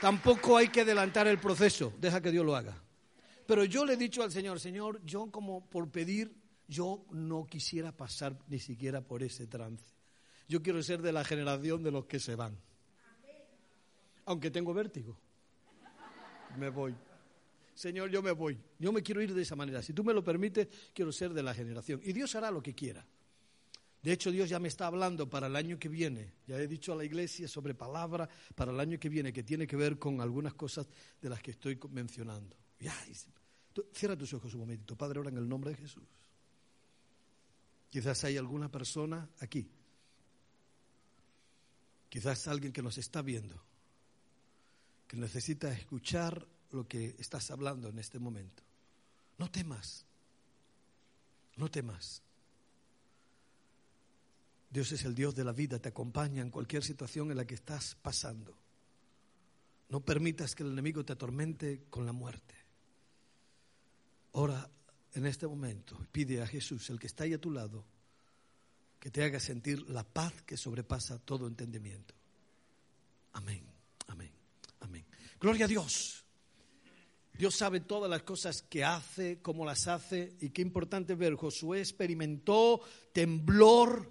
[0.00, 2.82] tampoco hay que adelantar el proceso, deja que Dios lo haga.
[3.46, 6.34] Pero yo le he dicho al Señor, Señor, yo como por pedir,
[6.66, 9.97] yo no quisiera pasar ni siquiera por ese trance.
[10.48, 12.58] Yo quiero ser de la generación de los que se van.
[14.24, 15.16] Aunque tengo vértigo.
[16.58, 16.94] Me voy.
[17.74, 18.58] Señor, yo me voy.
[18.78, 19.82] Yo me quiero ir de esa manera.
[19.82, 22.00] Si tú me lo permites, quiero ser de la generación.
[22.02, 23.06] Y Dios hará lo que quiera.
[24.02, 26.32] De hecho, Dios ya me está hablando para el año que viene.
[26.46, 29.66] Ya he dicho a la iglesia sobre palabra para el año que viene, que tiene
[29.66, 30.88] que ver con algunas cosas
[31.20, 32.56] de las que estoy mencionando.
[32.80, 32.94] Ya,
[33.92, 34.96] cierra tus ojos un momento.
[34.96, 36.04] Padre, ahora en el nombre de Jesús.
[37.90, 39.68] Quizás hay alguna persona aquí
[42.08, 43.60] Quizás alguien que nos está viendo,
[45.06, 48.62] que necesita escuchar lo que estás hablando en este momento.
[49.38, 50.04] No temas,
[51.56, 52.22] no temas.
[54.70, 57.54] Dios es el Dios de la vida, te acompaña en cualquier situación en la que
[57.54, 58.54] estás pasando.
[59.88, 62.54] No permitas que el enemigo te atormente con la muerte.
[64.32, 64.68] Ora
[65.14, 67.84] en este momento, pide a Jesús, el que está ahí a tu lado,
[68.98, 72.14] que te haga sentir la paz que sobrepasa todo entendimiento.
[73.32, 73.62] Amén,
[74.08, 74.32] amén,
[74.80, 75.04] amén.
[75.40, 76.24] Gloria a Dios.
[77.38, 81.36] Dios sabe todas las cosas que hace, cómo las hace, y qué importante ver.
[81.36, 82.80] Josué experimentó
[83.12, 84.10] temblor,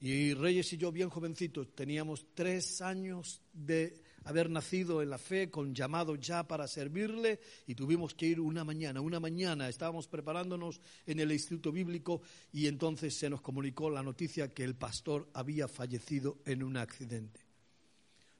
[0.00, 5.50] y Reyes y yo, bien jovencitos, teníamos tres años de haber nacido en la fe,
[5.50, 9.00] con llamado ya para servirle, y tuvimos que ir una mañana.
[9.00, 14.48] Una mañana estábamos preparándonos en el Instituto Bíblico y entonces se nos comunicó la noticia
[14.48, 17.40] que el pastor había fallecido en un accidente.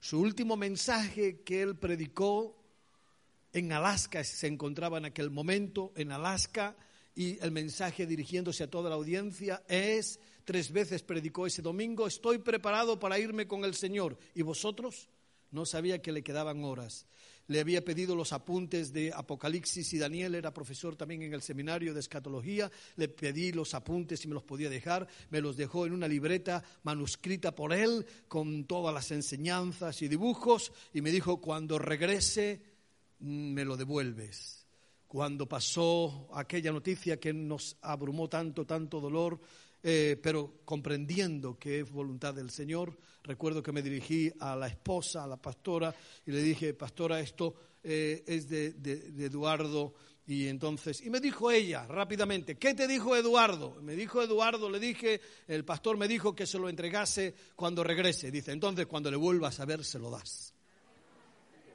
[0.01, 2.57] Su último mensaje que él predicó
[3.53, 6.77] en Alaska, se encontraba en aquel momento en Alaska,
[7.15, 12.39] y el mensaje dirigiéndose a toda la audiencia es, tres veces predicó ese domingo, estoy
[12.39, 14.17] preparado para irme con el Señor.
[14.35, 15.09] ¿Y vosotros?
[15.51, 17.07] No sabía que le quedaban horas.
[17.47, 21.93] Le había pedido los apuntes de Apocalipsis y Daniel era profesor también en el seminario
[21.93, 22.71] de escatología.
[22.95, 25.09] Le pedí los apuntes y me los podía dejar.
[25.31, 30.73] Me los dejó en una libreta manuscrita por él con todas las enseñanzas y dibujos
[30.95, 32.63] y me dijo, cuando regrese,
[33.19, 34.61] mm, me lo devuelves
[35.11, 39.41] cuando pasó aquella noticia que nos abrumó tanto, tanto dolor,
[39.83, 45.25] eh, pero comprendiendo que es voluntad del Señor, recuerdo que me dirigí a la esposa,
[45.25, 45.95] a la pastora,
[46.27, 49.95] y le dije, pastora, esto eh, es de, de Eduardo.
[50.27, 53.79] Y entonces, y me dijo ella rápidamente, ¿qué te dijo Eduardo?
[53.83, 58.31] Me dijo Eduardo, le dije, el pastor me dijo que se lo entregase cuando regrese.
[58.31, 60.55] Dice, entonces cuando le vuelvas a ver, se lo das.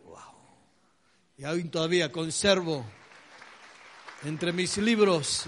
[0.05, 0.19] Wow.
[1.37, 2.85] Y aún todavía conservo
[4.23, 5.47] entre mis libros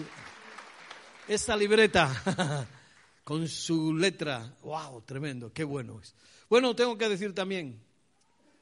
[1.28, 2.68] esta libreta
[3.24, 4.56] con su letra.
[4.64, 5.02] ¡Wow!
[5.02, 6.16] Tremendo, qué bueno es.
[6.50, 7.82] Bueno, tengo que decir también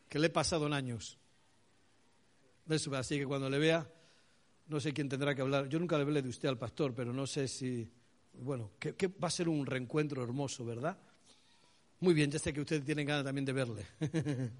[0.09, 1.17] que le he pasado en años.
[2.93, 3.87] Así que cuando le vea,
[4.67, 5.69] no sé quién tendrá que hablar.
[5.69, 7.87] Yo nunca le hablé de usted al pastor, pero no sé si.
[8.33, 10.97] Bueno, que, va a ser un reencuentro hermoso, ¿verdad?
[11.99, 13.85] Muy bien, ya sé que ustedes tienen ganas también de verle.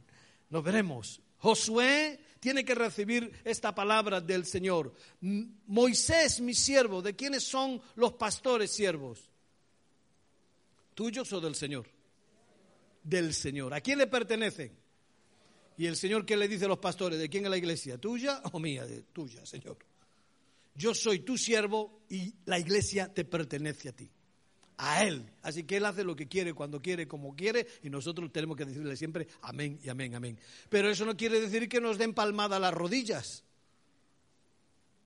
[0.49, 1.21] Nos veremos.
[1.39, 4.93] Josué tiene que recibir esta palabra del Señor.
[5.65, 9.31] Moisés, mi siervo, ¿de quiénes son los pastores siervos?
[10.93, 11.87] ¿Tuyos o del Señor?
[13.01, 13.73] Del Señor.
[13.73, 14.77] ¿A quién le pertenecen?
[15.75, 17.17] Y el Señor, ¿qué le dice a los pastores?
[17.17, 17.97] ¿De quién es la iglesia?
[17.97, 18.85] ¿Tuya o mía?
[19.11, 19.79] Tuya, Señor.
[20.75, 24.07] Yo soy tu siervo y la iglesia te pertenece a ti
[24.77, 25.29] a Él.
[25.41, 28.65] Así que Él hace lo que quiere, cuando quiere, como quiere, y nosotros tenemos que
[28.65, 30.39] decirle siempre amén y amén, amén.
[30.69, 33.43] Pero eso no quiere decir que nos den palmada las rodillas.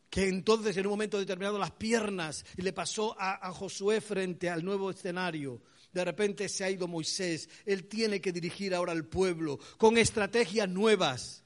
[0.10, 4.50] Que entonces en un momento determinado las piernas, y le pasó a, a Josué frente
[4.50, 5.62] al nuevo escenario.
[5.94, 10.70] De repente se ha ido Moisés, él tiene que dirigir ahora al pueblo con estrategias
[10.70, 11.44] nuevas.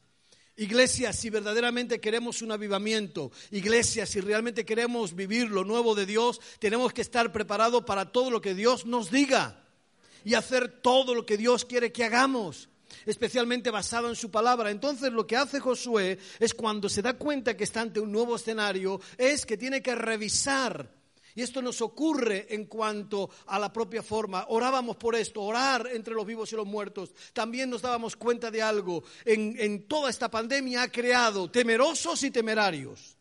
[0.55, 6.39] Iglesia, si verdaderamente queremos un avivamiento, iglesia, si realmente queremos vivir lo nuevo de Dios,
[6.59, 9.63] tenemos que estar preparados para todo lo que Dios nos diga
[10.23, 12.69] y hacer todo lo que Dios quiere que hagamos,
[13.07, 14.69] especialmente basado en su palabra.
[14.69, 18.35] Entonces lo que hace Josué es cuando se da cuenta que está ante un nuevo
[18.35, 20.87] escenario, es que tiene que revisar
[21.35, 24.45] y esto nos ocurre en cuanto a la propia forma.
[24.49, 27.11] Orábamos por esto, orar entre los vivos y los muertos.
[27.33, 29.03] También nos dábamos cuenta de algo.
[29.25, 33.17] En, toda esta pandemia ha creado temerosos y temerarios.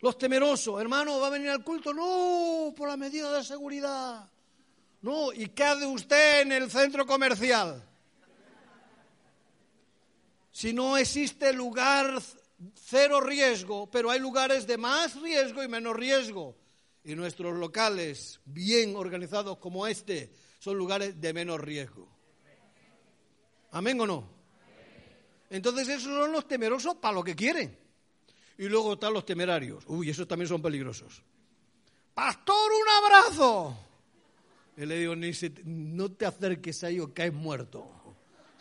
[0.00, 1.94] Los temerosos, hermano, ¿va a venir al culto?
[1.94, 4.28] No, por la medida de seguridad.
[5.00, 7.88] No, y quede usted en el centro comercial.
[10.50, 12.20] Si no existe lugar
[12.74, 16.56] cero riesgo, pero hay lugares de más riesgo y menos riesgo.
[17.04, 22.08] Y nuestros locales, bien organizados como este, son lugares de menos riesgo.
[23.72, 24.28] ¿Amén o no?
[25.50, 27.76] Entonces esos son los temerosos para lo que quieren.
[28.58, 29.84] Y luego están los temerarios.
[29.86, 31.22] Uy, esos también son peligrosos.
[32.14, 33.76] Pastor, un abrazo.
[34.76, 35.14] Y le digo,
[35.64, 37.90] no te acerques a ellos, caes muerto.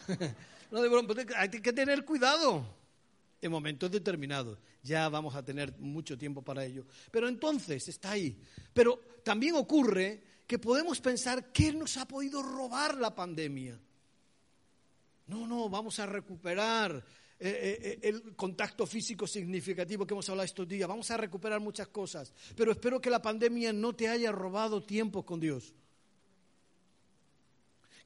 [0.71, 0.79] no,
[1.37, 2.80] hay que tener cuidado
[3.41, 4.60] en momentos determinados.
[4.84, 6.86] Ya vamos a tener mucho tiempo para ello.
[7.10, 8.38] Pero entonces está ahí.
[8.73, 13.80] Pero también ocurre que podemos pensar, ¿qué nos ha podido robar la pandemia?
[15.27, 17.04] No, no, vamos a recuperar
[17.39, 20.88] eh, eh, eh, el contacto físico significativo que hemos hablado estos días.
[20.88, 22.34] Vamos a recuperar muchas cosas.
[22.56, 25.73] Pero espero que la pandemia no te haya robado tiempo con Dios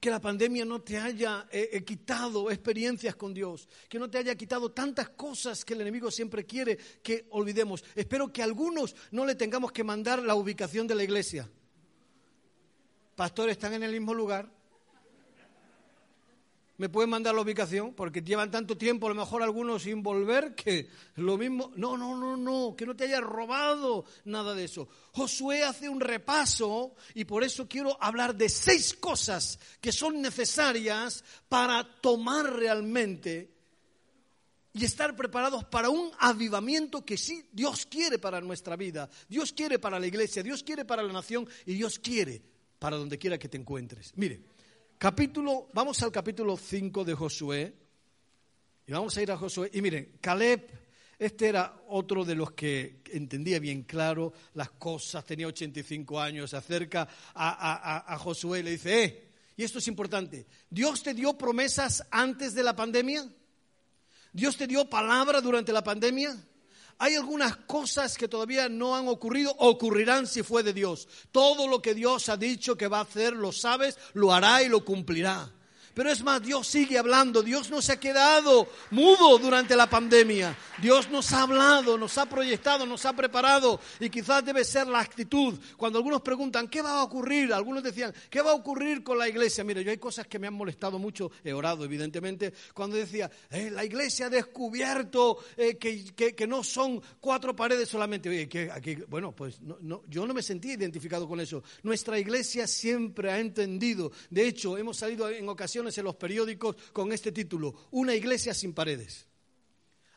[0.05, 4.19] que la pandemia no te haya eh, eh, quitado experiencias con Dios, que no te
[4.19, 7.83] haya quitado tantas cosas que el enemigo siempre quiere que olvidemos.
[7.95, 11.49] Espero que algunos no le tengamos que mandar la ubicación de la iglesia.
[13.15, 14.54] Pastores están en el mismo lugar,
[16.77, 17.93] ¿Me pueden mandar la ubicación?
[17.93, 21.71] Porque llevan tanto tiempo, a lo mejor algunos sin volver, que lo mismo.
[21.77, 24.89] No, no, no, no, que no te haya robado nada de eso.
[25.13, 31.23] Josué hace un repaso y por eso quiero hablar de seis cosas que son necesarias
[31.47, 33.53] para tomar realmente
[34.73, 39.79] y estar preparados para un avivamiento que sí Dios quiere para nuestra vida, Dios quiere
[39.79, 42.41] para la iglesia, Dios quiere para la nación y Dios quiere
[42.77, 44.11] para donde quiera que te encuentres.
[44.17, 44.54] Mire.
[44.97, 47.73] Capítulo, vamos al capítulo 5 de Josué.
[48.87, 49.69] Y vamos a ir a Josué.
[49.73, 50.69] Y miren, Caleb,
[51.19, 56.57] este era otro de los que entendía bien claro las cosas, tenía 85 años, se
[56.57, 59.27] acerca a, a Josué y le dice, eh,
[59.57, 63.27] y esto es importante, ¿Dios te dio promesas antes de la pandemia?
[64.33, 66.35] ¿Dios te dio palabra durante la pandemia?
[66.97, 71.07] Hay algunas cosas que todavía no han ocurrido, ocurrirán si fue de Dios.
[71.31, 74.69] Todo lo que Dios ha dicho que va a hacer, lo sabes, lo hará y
[74.69, 75.51] lo cumplirá.
[75.95, 77.41] Pero es más, Dios sigue hablando.
[77.41, 80.55] Dios no se ha quedado mudo durante la pandemia.
[80.81, 83.79] Dios nos ha hablado, nos ha proyectado, nos ha preparado.
[84.01, 85.57] Y quizás debe ser la actitud.
[85.77, 87.53] Cuando algunos preguntan, ¿qué va a ocurrir?
[87.53, 89.63] Algunos decían, ¿qué va a ocurrir con la iglesia?
[89.63, 91.31] Mire, yo hay cosas que me han molestado mucho.
[91.45, 97.55] He orado, evidentemente, cuando decía, eh, la iglesia ha descubierto eh, que, no son cuatro
[97.55, 98.49] paredes solamente.
[98.49, 99.59] Que bueno, pues
[100.09, 101.63] yo no me sentí identificado con eso.
[101.83, 104.11] Nuestra iglesia siempre ha entendido.
[104.29, 108.73] De hecho, hemos salido en ocasiones en los periódicos con este título, Una iglesia sin
[108.73, 109.27] paredes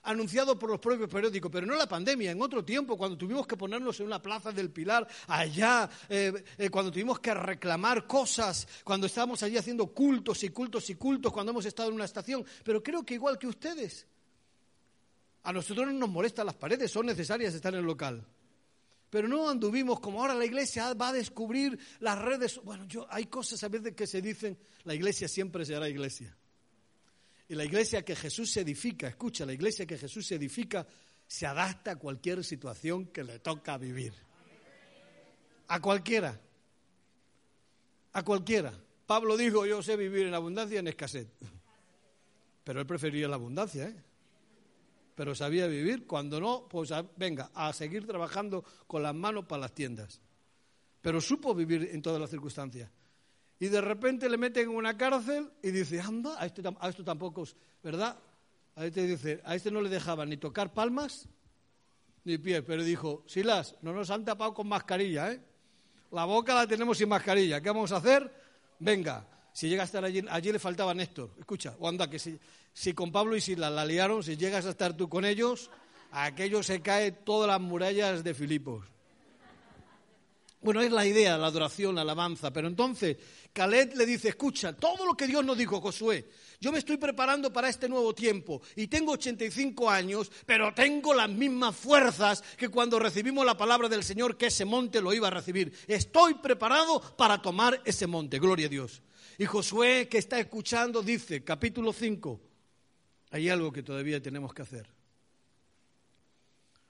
[0.09, 3.57] anunciado por los propios periódicos, pero no la pandemia, en otro tiempo, cuando tuvimos que
[3.57, 9.07] ponernos en una plaza del Pilar, allá, eh, eh, cuando tuvimos que reclamar cosas, cuando
[9.07, 12.83] estábamos allí haciendo cultos y cultos y cultos, cuando hemos estado en una estación, pero
[12.83, 14.07] creo que igual que ustedes,
[15.43, 18.25] a nosotros no nos molestan las paredes, son necesarias estar en el local.
[19.11, 22.61] Pero no anduvimos como ahora la iglesia va a descubrir las redes.
[22.63, 26.37] Bueno, yo, hay cosas a veces que se dicen, la iglesia siempre será iglesia.
[27.49, 30.87] Y la iglesia que Jesús se edifica, escucha, la iglesia que Jesús se edifica
[31.27, 34.13] se adapta a cualquier situación que le toca vivir.
[35.69, 36.39] A cualquiera.
[38.13, 38.73] A cualquiera.
[39.07, 41.29] Pablo dijo, yo sé vivir en abundancia y en escasez.
[42.65, 43.97] Pero él prefería la abundancia, ¿eh?
[45.19, 46.07] Pero sabía vivir.
[46.07, 50.21] Cuando no, pues venga, a seguir trabajando con las manos para las tiendas.
[51.01, 52.89] Pero supo vivir en todas las circunstancias.
[53.59, 57.03] Y de repente le meten en una cárcel y dice, anda, a, este, a esto
[57.03, 57.43] tampoco,
[57.83, 58.17] ¿verdad?
[58.77, 61.29] A este dice, a este no le dejaban ni tocar palmas
[62.23, 65.43] ni pies, pero dijo, Silas, no nos han tapado con mascarilla, ¿eh?
[66.13, 68.33] La boca la tenemos sin mascarilla, ¿qué vamos a hacer?
[68.79, 69.27] Venga,
[69.59, 72.39] si llega a estar allí, allí le faltaba Néstor, escucha, o anda, que si,
[72.73, 75.69] si con Pablo y Silas la liaron, si llegas a estar tú con ellos,
[76.13, 78.85] aquello se cae todas las murallas de Filipos.
[80.63, 82.53] Bueno, es la idea, la adoración, la alabanza.
[82.53, 83.17] Pero entonces
[83.53, 86.29] Caleb le dice, escucha, todo lo que Dios nos dijo, Josué,
[86.61, 91.31] yo me estoy preparando para este nuevo tiempo y tengo 85 años, pero tengo las
[91.31, 95.33] mismas fuerzas que cuando recibimos la palabra del Señor que ese monte lo iba a
[95.33, 95.73] recibir.
[95.89, 99.03] Estoy preparado para tomar ese monte, gloria a Dios.
[99.39, 102.41] Y Josué que está escuchando dice, capítulo 5,
[103.31, 104.89] hay algo que todavía tenemos que hacer.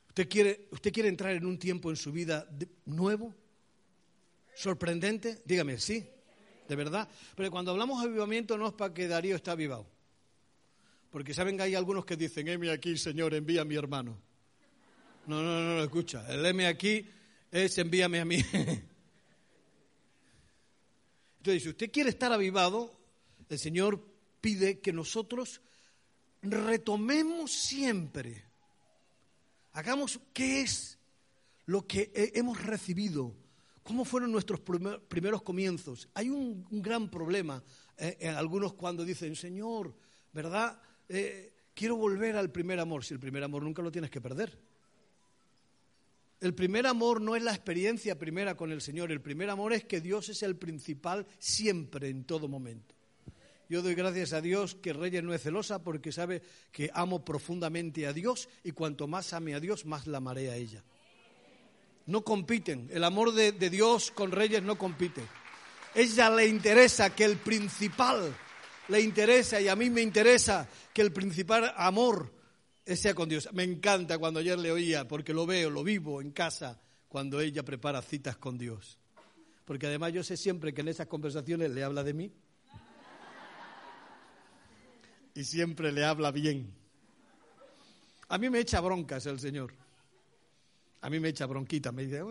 [0.09, 2.49] ¿Usted quiere, usted quiere entrar en un tiempo en su vida
[2.86, 3.34] nuevo?
[4.55, 5.42] ¿Sorprendente?
[5.44, 6.09] Dígame, sí,
[6.66, 7.07] de verdad.
[7.36, 9.86] Pero cuando hablamos de avivamiento no es para que Darío está avivado.
[11.11, 14.18] Porque saben que hay algunos que dicen, heme aquí, Señor, envía a mi hermano.
[15.26, 16.26] No, no, no, no, escucha.
[16.32, 17.07] El heme aquí
[17.51, 18.42] es envíame a mí.
[21.39, 22.93] Entonces, si usted quiere estar avivado,
[23.49, 24.05] el Señor
[24.41, 25.61] pide que nosotros
[26.43, 28.45] retomemos siempre,
[29.72, 30.99] hagamos qué es
[31.66, 33.34] lo que hemos recibido,
[33.82, 36.09] cómo fueron nuestros primeros comienzos.
[36.14, 37.62] Hay un, gran problema
[37.97, 39.95] eh, en algunos cuando dicen, Señor,
[40.32, 40.80] ¿verdad?
[41.09, 43.05] Eh, quiero volver al primer amor.
[43.05, 44.59] Si el primer amor nunca lo tienes que perder.
[46.41, 49.84] El primer amor no es la experiencia primera con el Señor, el primer amor es
[49.84, 52.95] que Dios es el principal siempre, en todo momento.
[53.68, 58.07] Yo doy gracias a Dios que Reyes no es celosa porque sabe que amo profundamente
[58.07, 60.82] a Dios y cuanto más ame a Dios, más la amaré a ella.
[62.07, 65.22] No compiten, el amor de, Dios con Reyes no compite.
[65.95, 68.32] Ella le interesa que el principal,
[68.86, 72.38] le interesa y a mí me interesa que el principal amor
[72.97, 73.49] sea con Dios.
[73.53, 77.64] Me encanta cuando ayer le oía, porque lo veo, lo vivo en casa, cuando ella
[77.64, 78.99] prepara citas con Dios.
[79.64, 82.32] Porque además yo sé siempre que en esas conversaciones le habla de mí
[85.34, 86.74] y siempre le habla bien.
[88.28, 89.72] A mí me echa broncas el Señor.
[91.01, 92.22] A mí me echa bronquita, me dice,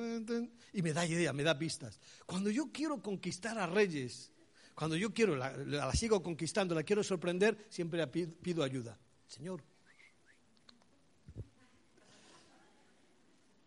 [0.74, 1.99] y me da idea, me da pistas.
[2.26, 4.32] Cuando yo quiero conquistar a reyes,
[4.76, 8.99] cuando yo quiero, la, la sigo conquistando, la quiero sorprender, siempre pido ayuda.
[9.28, 9.64] Señor.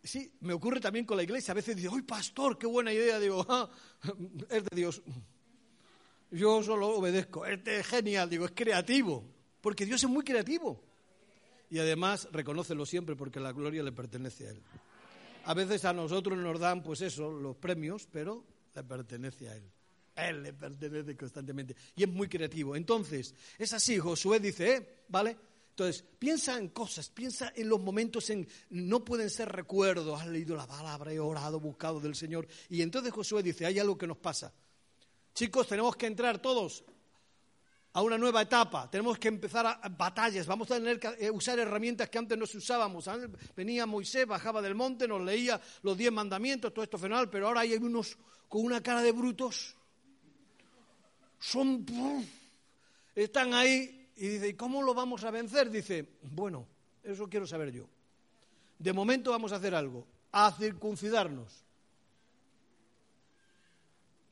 [0.02, 1.52] Sí, me ocurre también con la iglesia.
[1.52, 3.18] A veces dice, ¡ay, pastor, qué buena idea!
[3.18, 3.68] Digo, ah,
[4.48, 5.02] es de Dios.
[6.30, 7.44] Yo solo obedezco.
[7.44, 9.24] Este es genial, digo, es creativo,
[9.60, 10.82] porque Dios es muy creativo.
[11.68, 14.62] Y además, reconócelo siempre porque la gloria le pertenece a Él.
[15.44, 18.44] A veces a nosotros nos dan, pues eso, los premios, pero
[18.74, 19.70] le pertenece a Él.
[20.16, 21.76] Él le pertenece constantemente.
[21.94, 22.74] Y es muy creativo.
[22.74, 25.04] Entonces, es así, Josué dice, ¿eh?
[25.08, 25.36] ¿vale?
[25.80, 30.54] Entonces, piensa en cosas, piensa en los momentos en, no pueden ser recuerdos, has leído
[30.54, 32.46] la palabra, he orado, buscado del Señor.
[32.68, 34.52] Y entonces Josué dice, hay algo que nos pasa.
[35.32, 36.84] Chicos, tenemos que entrar todos
[37.94, 41.58] a una nueva etapa, tenemos que empezar a, batallas, vamos a tener que eh, usar
[41.58, 43.08] herramientas que antes no usábamos.
[43.56, 47.60] Venía Moisés, bajaba del monte, nos leía los diez mandamientos, todo esto fenomenal, pero ahora
[47.60, 48.18] hay unos
[48.50, 49.74] con una cara de brutos.
[51.38, 51.86] Son
[53.14, 55.70] Están ahí y dice, ¿y cómo lo vamos a vencer?
[55.70, 56.66] Dice, bueno,
[57.02, 57.88] eso quiero saber yo.
[58.78, 61.64] De momento vamos a hacer algo, a circuncidarnos.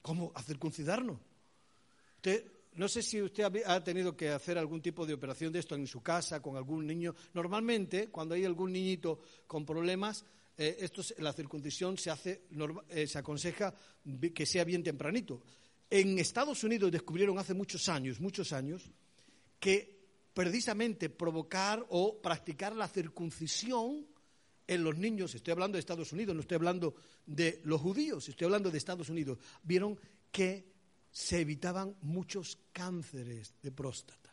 [0.03, 0.30] ¿Cómo?
[0.34, 1.16] ¿A circuncidarnos?
[2.74, 5.86] no sé si usted ha tenido que hacer algún tipo de operación de esto en
[5.86, 7.14] su casa con algún niño.
[7.32, 10.22] Normalmente, cuando hay algún niñito con problemas,
[10.59, 12.43] eh, esto, la circuncisión se, hace,
[12.91, 13.74] eh, se aconseja
[14.34, 15.41] que sea bien tempranito.
[15.89, 18.91] En Estados Unidos descubrieron hace muchos años, muchos años,
[19.59, 19.99] que
[20.33, 24.07] precisamente provocar o practicar la circuncisión
[24.67, 26.95] en los niños, estoy hablando de Estados Unidos, no estoy hablando
[27.27, 29.99] de los judíos, estoy hablando de Estados Unidos, vieron
[30.31, 30.71] que
[31.11, 34.33] se evitaban muchos cánceres de próstata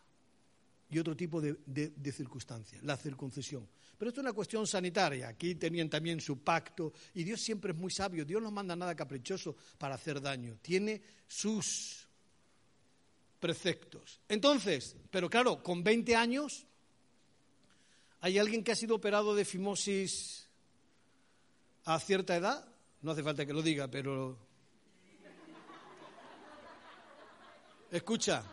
[0.89, 3.67] y otro tipo de, de circunstancias, la circuncisión.
[3.97, 5.29] Pero esto es una cuestión sanitaria.
[5.29, 8.25] Aquí tenían también su pacto y Dios siempre es muy sabio.
[8.25, 10.57] Dios no manda nada caprichoso para hacer daño.
[10.61, 12.04] Tiene sus
[13.45, 14.19] preceptos.
[14.27, 16.65] Entonces, pero claro, con 20 años,
[18.21, 20.49] ¿hay alguien que ha sido operado de fimosis
[21.83, 22.67] a cierta edad?
[23.03, 24.35] No hace falta que lo diga, pero...
[27.91, 28.43] Escucha,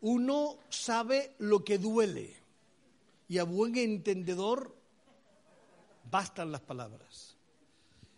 [0.00, 2.34] uno sabe lo que duele
[3.28, 4.74] y a buen entendedor
[6.10, 7.36] bastan las palabras.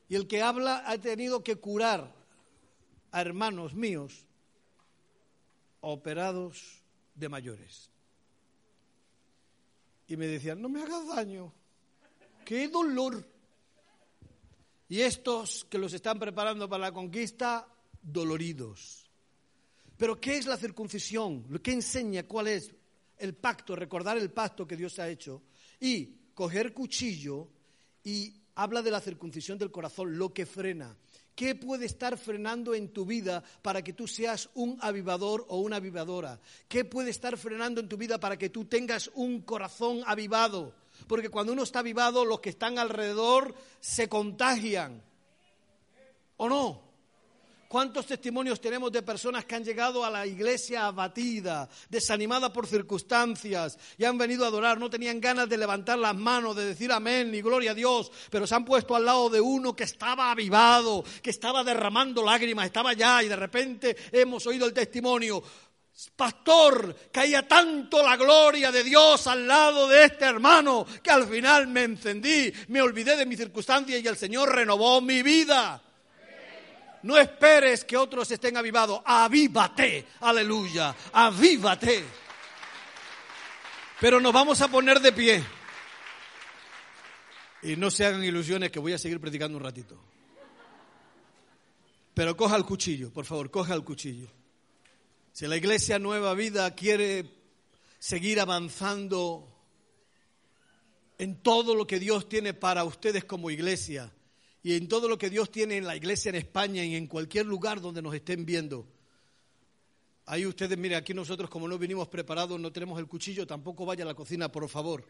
[0.08, 2.15] Y el que habla ha tenido que curar
[3.12, 4.26] hermanos míos
[5.80, 6.82] operados
[7.14, 7.90] de mayores.
[10.08, 11.52] Y me decían, no me hagas daño,
[12.44, 13.26] qué dolor.
[14.88, 17.68] Y estos que los están preparando para la conquista,
[18.00, 19.10] doloridos.
[19.96, 21.60] Pero ¿qué es la circuncisión?
[21.60, 22.24] ¿Qué enseña?
[22.24, 22.72] ¿Cuál es
[23.18, 23.74] el pacto?
[23.74, 25.42] Recordar el pacto que Dios ha hecho.
[25.80, 27.48] Y coger cuchillo
[28.04, 30.96] y habla de la circuncisión del corazón, lo que frena.
[31.36, 35.76] ¿Qué puede estar frenando en tu vida para que tú seas un avivador o una
[35.76, 36.40] avivadora?
[36.66, 40.74] ¿Qué puede estar frenando en tu vida para que tú tengas un corazón avivado?
[41.06, 45.02] Porque cuando uno está avivado, los que están alrededor se contagian.
[46.38, 46.85] ¿O no?
[47.76, 53.78] ¿Cuántos testimonios tenemos de personas que han llegado a la iglesia abatida, desanimada por circunstancias
[53.98, 54.80] y han venido a adorar?
[54.80, 58.46] No tenían ganas de levantar las manos, de decir amén ni gloria a Dios, pero
[58.46, 62.92] se han puesto al lado de uno que estaba avivado, que estaba derramando lágrimas, estaba
[62.92, 65.42] allá y de repente hemos oído el testimonio.
[66.16, 71.66] Pastor, caía tanto la gloria de Dios al lado de este hermano que al final
[71.66, 75.82] me encendí, me olvidé de mi circunstancia y el Señor renovó mi vida.
[77.06, 79.00] No esperes que otros estén avivados.
[79.04, 80.08] Avívate.
[80.22, 80.92] Aleluya.
[81.12, 82.04] Avívate.
[84.00, 85.44] Pero nos vamos a poner de pie.
[87.62, 89.96] Y no se hagan ilusiones que voy a seguir predicando un ratito.
[92.12, 94.26] Pero coja el cuchillo, por favor, coja el cuchillo.
[95.32, 97.30] Si la iglesia Nueva Vida quiere
[98.00, 99.48] seguir avanzando
[101.18, 104.12] en todo lo que Dios tiene para ustedes como iglesia,
[104.66, 107.46] y en todo lo que Dios tiene en la iglesia en España y en cualquier
[107.46, 108.84] lugar donde nos estén viendo.
[110.24, 114.02] Ahí ustedes, mire, aquí nosotros como no vinimos preparados, no tenemos el cuchillo, tampoco vaya
[114.02, 115.06] a la cocina, por favor.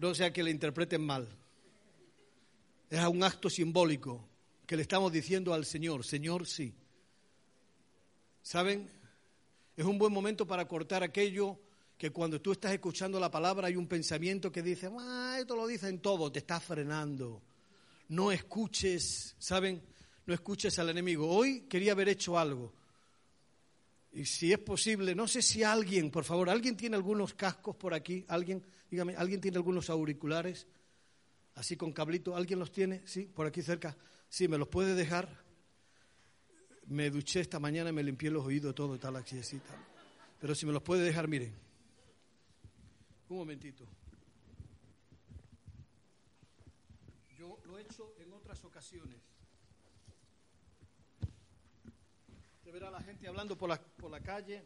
[0.00, 1.28] No sea que le interpreten mal.
[2.90, 4.26] Es un acto simbólico
[4.66, 6.74] que le estamos diciendo al Señor, Señor, sí.
[8.42, 8.90] ¿Saben?
[9.76, 11.60] Es un buen momento para cortar aquello
[11.96, 15.68] que cuando tú estás escuchando la palabra hay un pensamiento que dice, ah, esto lo
[15.68, 17.42] dicen todo, te está frenando
[18.10, 19.82] no escuches, ¿saben?
[20.26, 21.28] No escuches al enemigo.
[21.28, 22.72] Hoy quería haber hecho algo.
[24.12, 27.94] Y si es posible, no sé si alguien, por favor, ¿alguien tiene algunos cascos por
[27.94, 28.24] aquí?
[28.28, 28.64] ¿Alguien?
[28.90, 30.66] Dígame, ¿alguien tiene algunos auriculares?
[31.54, 33.02] Así con cablito, ¿alguien los tiene?
[33.06, 33.96] Sí, por aquí cerca.
[34.28, 35.44] Sí, ¿me los puede dejar?
[36.86, 39.60] Me duché esta mañana y me limpié los oídos todo, tal, así,
[40.40, 41.54] Pero si me los puede dejar, miren.
[43.28, 43.86] Un momentito.
[48.64, 49.20] Ocasiones.
[52.58, 54.64] Usted verá a la gente hablando por la, por la calle.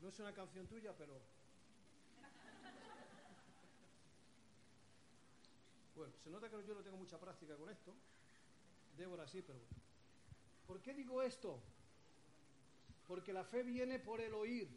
[0.00, 1.20] No es una canción tuya, pero...
[5.94, 7.94] Bueno, se nota que yo no tengo mucha práctica con esto.
[8.96, 9.81] Débora sí, pero bueno.
[10.72, 11.62] ¿Por qué digo esto?
[13.06, 14.70] Porque la fe viene por el oír.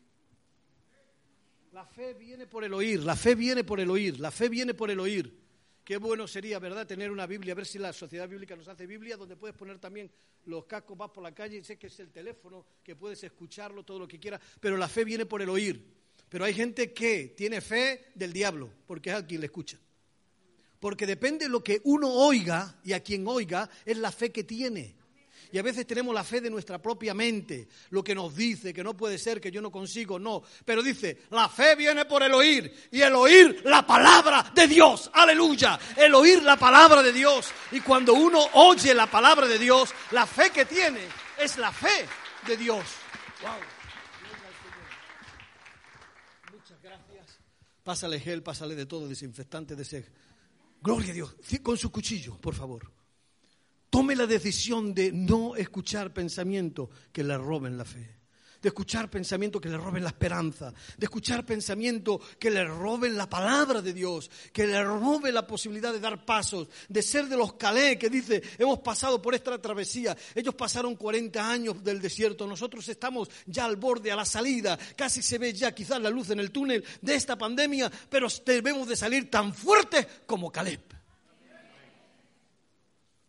[1.72, 4.74] La fe viene por el oír, la fe viene por el oír, la fe viene
[4.74, 5.40] por el oír.
[5.86, 8.86] Qué bueno sería, ¿verdad?, tener una Biblia, a ver si la sociedad bíblica nos hace
[8.86, 10.12] Biblia, donde puedes poner también
[10.48, 13.84] los cascos, vas por la calle, y sé que es el teléfono, que puedes escucharlo,
[13.84, 15.82] todo lo que quieras, pero la fe viene por el oír.
[16.28, 19.80] Pero hay gente que tiene fe del diablo, porque es a quien le escucha.
[20.78, 24.44] Porque depende de lo que uno oiga y a quien oiga, es la fe que
[24.44, 25.05] tiene.
[25.52, 28.84] Y a veces tenemos la fe de nuestra propia mente, lo que nos dice, que
[28.84, 30.44] no puede ser, que yo no consigo, no.
[30.64, 35.10] Pero dice, la fe viene por el oír y el oír la palabra de Dios.
[35.14, 35.80] Aleluya.
[35.96, 37.50] El oír la palabra de Dios.
[37.72, 41.02] Y cuando uno oye la palabra de Dios, la fe que tiene
[41.38, 42.06] es la fe
[42.48, 42.86] de Dios.
[43.42, 43.52] Wow.
[46.54, 47.40] Muchas gracias.
[47.84, 50.06] Pásale gel, pásale de todo, desinfectante de sed.
[50.82, 51.36] Gloria a Dios.
[51.64, 52.95] Con su cuchillo, por favor.
[54.06, 58.08] Tome la decisión de no escuchar pensamientos que le roben la fe,
[58.62, 63.28] de escuchar pensamientos que le roben la esperanza, de escuchar pensamientos que le roben la
[63.28, 67.54] palabra de Dios, que le roben la posibilidad de dar pasos, de ser de los
[67.54, 72.88] calé que dice, hemos pasado por esta travesía, ellos pasaron 40 años del desierto, nosotros
[72.88, 76.42] estamos ya al borde, a la salida, casi se ve ya quizás la luz en
[76.42, 80.95] el túnel de esta pandemia, pero debemos de salir tan fuertes como Caleb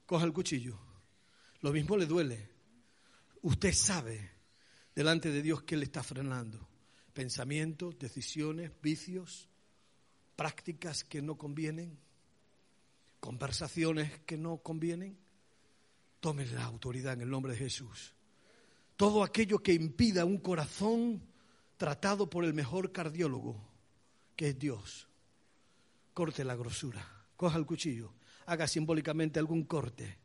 [0.06, 0.78] coja el cuchillo.
[1.60, 2.48] Lo mismo le duele.
[3.42, 4.30] Usted sabe
[4.94, 6.66] delante de Dios que le está frenando.
[7.12, 9.48] Pensamientos, decisiones, vicios,
[10.36, 11.98] prácticas que no convienen,
[13.20, 15.18] conversaciones que no convienen.
[16.20, 18.14] Tome la autoridad en el nombre de Jesús.
[18.96, 21.22] Todo aquello que impida un corazón
[21.76, 23.62] tratado por el mejor cardiólogo,
[24.34, 25.08] que es Dios.
[26.14, 27.06] Corte la grosura.
[27.36, 28.12] Coja el cuchillo
[28.46, 30.18] haga simbólicamente algún corte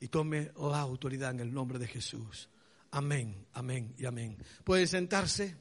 [0.00, 2.48] y tome la autoridad en el nombre de Jesús.
[2.90, 4.36] Amén, amén y amén.
[4.64, 5.56] Puede sentarse.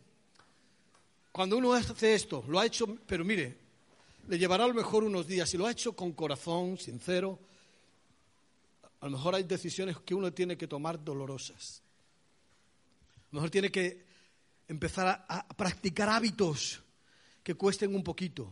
[1.31, 3.57] Cuando uno hace esto, lo ha hecho, pero mire,
[4.27, 5.49] le llevará a lo mejor unos días.
[5.49, 7.39] Si lo ha hecho con corazón, sincero,
[8.99, 11.83] a lo mejor hay decisiones que uno tiene que tomar dolorosas.
[13.15, 14.05] A lo mejor tiene que
[14.67, 16.81] empezar a, a practicar hábitos
[17.43, 18.51] que cuesten un poquito.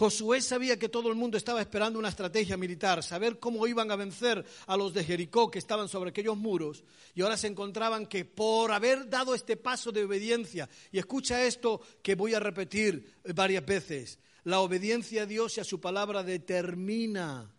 [0.00, 3.96] Josué sabía que todo el mundo estaba esperando una estrategia militar, saber cómo iban a
[3.96, 6.84] vencer a los de Jericó que estaban sobre aquellos muros,
[7.14, 11.82] y ahora se encontraban que por haber dado este paso de obediencia, y escucha esto
[12.02, 17.52] que voy a repetir varias veces, la obediencia a Dios y a su palabra determina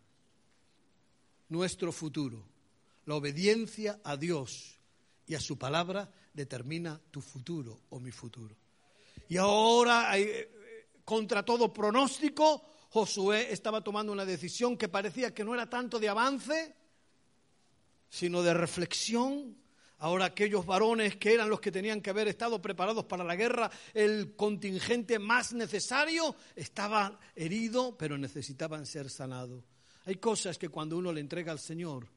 [1.50, 2.44] nuestro futuro.
[3.06, 4.80] La obediencia a Dios
[5.28, 8.56] y a su palabra determina tu futuro o mi futuro.
[9.30, 10.12] Y ahora
[11.12, 16.08] contra todo pronóstico, Josué estaba tomando una decisión que parecía que no era tanto de
[16.08, 16.74] avance,
[18.08, 19.58] sino de reflexión.
[19.98, 23.70] Ahora aquellos varones que eran los que tenían que haber estado preparados para la guerra,
[23.94, 29.66] el contingente más necesario, estaba herido, pero necesitaban ser sanados.
[30.06, 32.08] Hay cosas que cuando uno le entrega al Señor,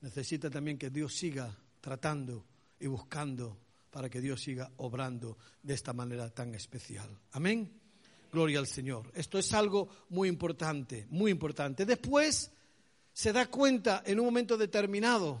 [0.00, 2.46] necesita también que Dios siga tratando
[2.80, 3.58] y buscando
[3.90, 7.14] para que Dios siga obrando de esta manera tan especial.
[7.32, 7.87] Amén.
[8.32, 9.10] Gloria al Señor.
[9.14, 11.84] Esto es algo muy importante, muy importante.
[11.86, 12.50] Después
[13.12, 15.40] se da cuenta en un momento determinado,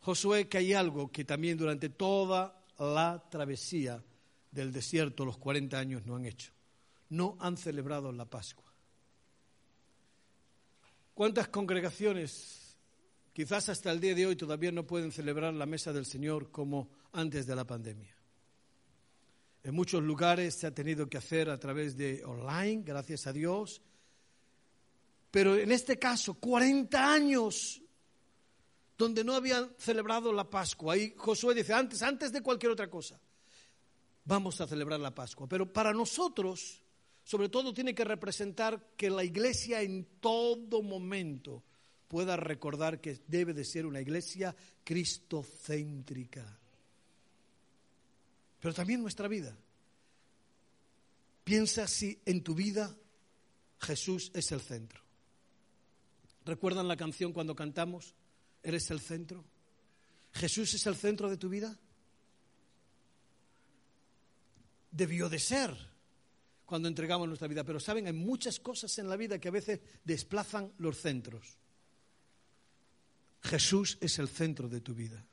[0.00, 4.02] Josué, que hay algo que también durante toda la travesía
[4.50, 6.52] del desierto, los 40 años, no han hecho.
[7.10, 8.72] No han celebrado la Pascua.
[11.14, 12.78] ¿Cuántas congregaciones,
[13.32, 16.88] quizás hasta el día de hoy, todavía no pueden celebrar la mesa del Señor como
[17.12, 18.19] antes de la pandemia?
[19.62, 23.82] En muchos lugares se ha tenido que hacer a través de online, gracias a Dios.
[25.30, 27.82] Pero en este caso, 40 años
[28.96, 30.94] donde no habían celebrado la Pascua.
[30.94, 33.20] Ahí Josué dice, antes, antes de cualquier otra cosa,
[34.24, 35.46] vamos a celebrar la Pascua.
[35.46, 36.82] Pero para nosotros,
[37.22, 41.64] sobre todo, tiene que representar que la iglesia en todo momento
[42.08, 46.59] pueda recordar que debe de ser una iglesia cristocéntrica
[48.60, 49.56] pero también nuestra vida.
[51.44, 52.94] Piensa si en tu vida
[53.80, 55.00] Jesús es el centro.
[56.44, 58.14] ¿Recuerdan la canción cuando cantamos?
[58.62, 59.44] ¿Eres el centro?
[60.32, 61.76] ¿Jesús es el centro de tu vida?
[64.90, 65.74] Debió de ser
[66.66, 69.80] cuando entregamos nuestra vida, pero saben, hay muchas cosas en la vida que a veces
[70.04, 71.58] desplazan los centros.
[73.42, 75.26] Jesús es el centro de tu vida.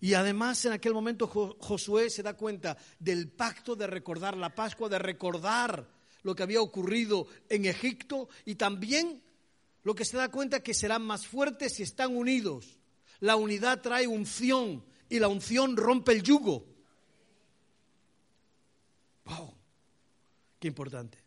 [0.00, 4.88] Y además en aquel momento Josué se da cuenta del pacto de recordar la Pascua,
[4.88, 5.88] de recordar
[6.22, 9.22] lo que había ocurrido en Egipto y también
[9.84, 12.78] lo que se da cuenta que serán más fuertes si están unidos.
[13.20, 16.66] La unidad trae unción y la unción rompe el yugo.
[19.24, 19.54] ¡Wow!
[20.58, 21.18] Qué importante.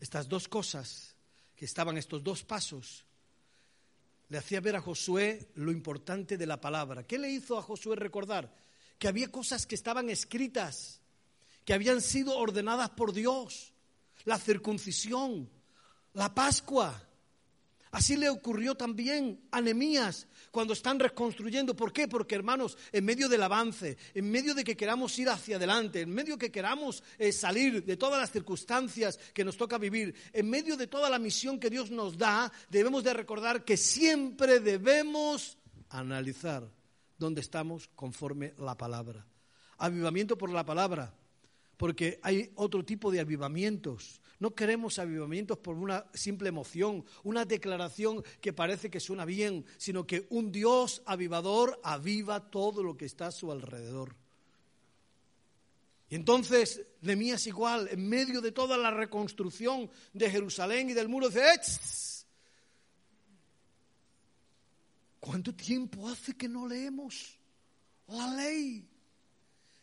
[0.00, 1.14] Estas dos cosas,
[1.56, 3.04] que estaban estos dos pasos,
[4.30, 7.02] le hacía ver a Josué lo importante de la palabra.
[7.02, 8.54] ¿Qué le hizo a Josué recordar?
[8.96, 11.00] Que había cosas que estaban escritas,
[11.64, 13.72] que habían sido ordenadas por Dios.
[14.24, 15.50] La circuncisión,
[16.14, 17.09] la Pascua,
[17.92, 21.74] Así le ocurrió también a Nemías cuando están reconstruyendo.
[21.74, 22.06] ¿Por qué?
[22.06, 26.10] Porque hermanos, en medio del avance, en medio de que queramos ir hacia adelante, en
[26.10, 30.48] medio de que queramos eh, salir de todas las circunstancias que nos toca vivir, en
[30.48, 35.58] medio de toda la misión que Dios nos da, debemos de recordar que siempre debemos
[35.88, 36.70] analizar
[37.18, 39.26] dónde estamos conforme la palabra.
[39.78, 41.12] Avivamiento por la palabra,
[41.76, 48.24] porque hay otro tipo de avivamientos no queremos avivamientos por una simple emoción, una declaración
[48.40, 53.28] que parece que suena bien, sino que un Dios avivador aviva todo lo que está
[53.28, 54.16] a su alrededor.
[56.08, 61.28] Y entonces Nemías igual, en medio de toda la reconstrucción de Jerusalén y del muro,
[61.28, 62.26] dice,
[65.20, 67.38] ¿cuánto tiempo hace que no leemos
[68.08, 68.88] la ley?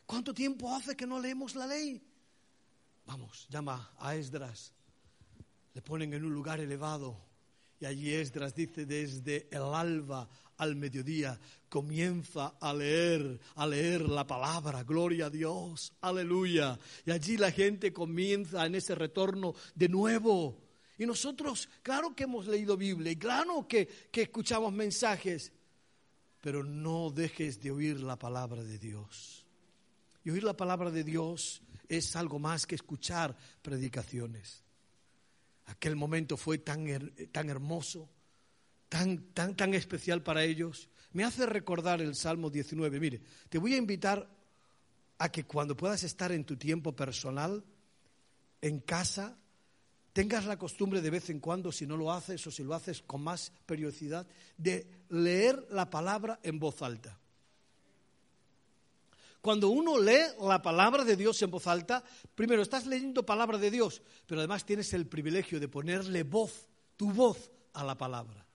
[0.08, 2.02] ¿Cuánto tiempo hace que no leemos la ley?
[3.08, 4.74] Vamos, llama a Esdras.
[5.74, 7.18] Le ponen en un lugar elevado.
[7.80, 10.28] Y allí Esdras dice, desde el alba
[10.58, 11.40] al mediodía,
[11.70, 16.78] comienza a leer, a leer la palabra, gloria a Dios, aleluya.
[17.06, 20.58] Y allí la gente comienza en ese retorno de nuevo.
[20.98, 25.54] Y nosotros, claro que hemos leído Biblia y claro que, que escuchamos mensajes,
[26.42, 29.46] pero no dejes de oír la palabra de Dios.
[30.26, 34.64] Y oír la palabra de Dios es algo más que escuchar predicaciones.
[35.66, 36.86] Aquel momento fue tan,
[37.32, 38.10] tan hermoso,
[38.90, 40.90] tan, tan, tan especial para ellos.
[41.14, 43.00] Me hace recordar el Salmo 19.
[43.00, 44.30] Mire, te voy a invitar
[45.18, 47.64] a que cuando puedas estar en tu tiempo personal,
[48.62, 49.38] en casa,
[50.14, 53.02] tengas la costumbre de vez en cuando, si no lo haces o si lo haces
[53.02, 54.26] con más periodicidad,
[54.58, 57.20] de leer la palabra en voz alta.
[59.42, 62.04] Cuando uno lee la palabra de Dios en voz alta,
[62.36, 67.12] primero estás leyendo palabra de Dios, pero además tienes el privilegio de ponerle voz, tu
[67.12, 68.48] voz a la palabra.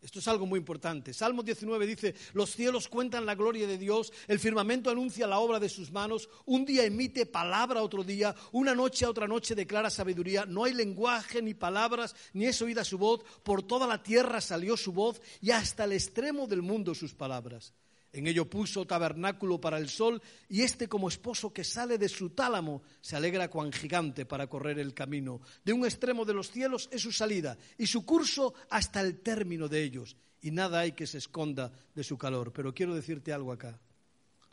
[0.00, 1.12] Esto es algo muy importante.
[1.12, 5.58] Salmo 19 dice, los cielos cuentan la gloria de Dios, el firmamento anuncia la obra
[5.58, 9.56] de sus manos, un día emite palabra a otro día, una noche a otra noche
[9.56, 14.00] declara sabiduría, no hay lenguaje ni palabras, ni es oída su voz, por toda la
[14.00, 17.72] tierra salió su voz y hasta el extremo del mundo sus palabras.
[18.12, 22.30] En ello puso tabernáculo para el sol, y este como esposo que sale de su
[22.30, 25.40] tálamo se alegra cuan gigante para correr el camino.
[25.64, 29.68] De un extremo de los cielos es su salida, y su curso hasta el término
[29.68, 32.52] de ellos, y nada hay que se esconda de su calor.
[32.52, 33.78] Pero quiero decirte algo acá.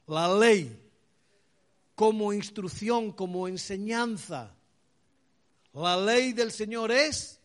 [0.07, 0.77] La ley,
[1.95, 4.53] como instrucción, como enseñanza,
[5.73, 7.39] la ley del Señor es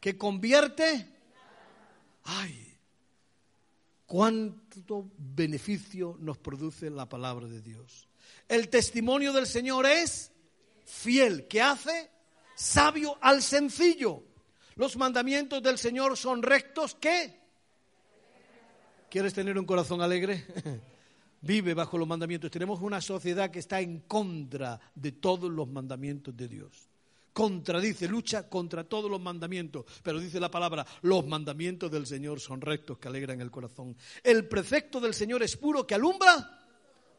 [0.00, 1.06] que convierte.
[2.24, 2.69] Ay,
[4.10, 8.08] cuánto beneficio nos produce la palabra de Dios.
[8.48, 10.32] El testimonio del Señor es
[10.84, 12.10] fiel, que hace
[12.56, 14.24] sabio al sencillo.
[14.74, 17.38] Los mandamientos del Señor son rectos, ¿qué?
[19.08, 20.44] ¿Quieres tener un corazón alegre?
[21.42, 22.50] Vive bajo los mandamientos.
[22.50, 26.89] Tenemos una sociedad que está en contra de todos los mandamientos de Dios
[27.32, 29.84] contradice, lucha contra todos los mandamientos.
[30.02, 33.96] Pero dice la palabra, los mandamientos del Señor son rectos que alegran el corazón.
[34.22, 36.66] El precepto del Señor es puro que alumbra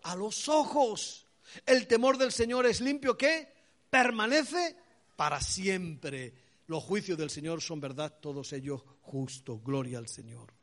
[0.04, 1.26] a los ojos.
[1.66, 3.48] El temor del Señor es limpio que
[3.90, 4.76] permanece
[5.16, 6.34] para siempre.
[6.68, 9.62] Los juicios del Señor son verdad, todos ellos justos.
[9.64, 10.54] Gloria al Señor.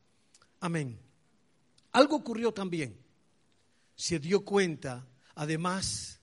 [0.61, 0.99] Amén.
[1.91, 2.97] Algo ocurrió también.
[3.95, 6.19] Se dio cuenta, además,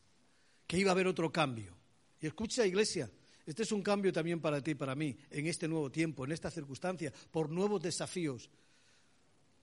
[0.66, 1.76] que iba a haber otro cambio.
[2.20, 3.10] Y escucha, iglesia,
[3.46, 6.32] este es un cambio también para ti y para mí, en este nuevo tiempo, en
[6.32, 8.50] esta circunstancia, por nuevos desafíos.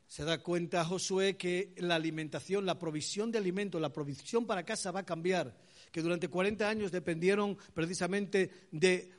[0.07, 4.91] Se da cuenta Josué que la alimentación, la provisión de alimento, la provisión para casa
[4.91, 5.57] va a cambiar,
[5.91, 9.11] que durante 40 años dependieron precisamente de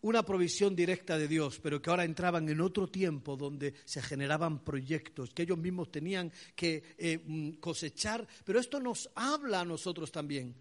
[0.00, 4.64] una provisión directa de Dios, pero que ahora entraban en otro tiempo donde se generaban
[4.64, 8.26] proyectos que ellos mismos tenían que eh, mm, cosechar.
[8.44, 10.54] Pero esto nos habla a nosotros también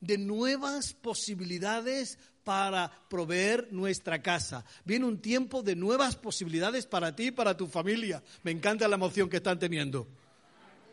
[0.00, 4.64] de nuevas posibilidades para proveer nuestra casa.
[4.84, 8.22] Viene un tiempo de nuevas posibilidades para ti y para tu familia.
[8.42, 10.08] Me encanta la emoción que están teniendo.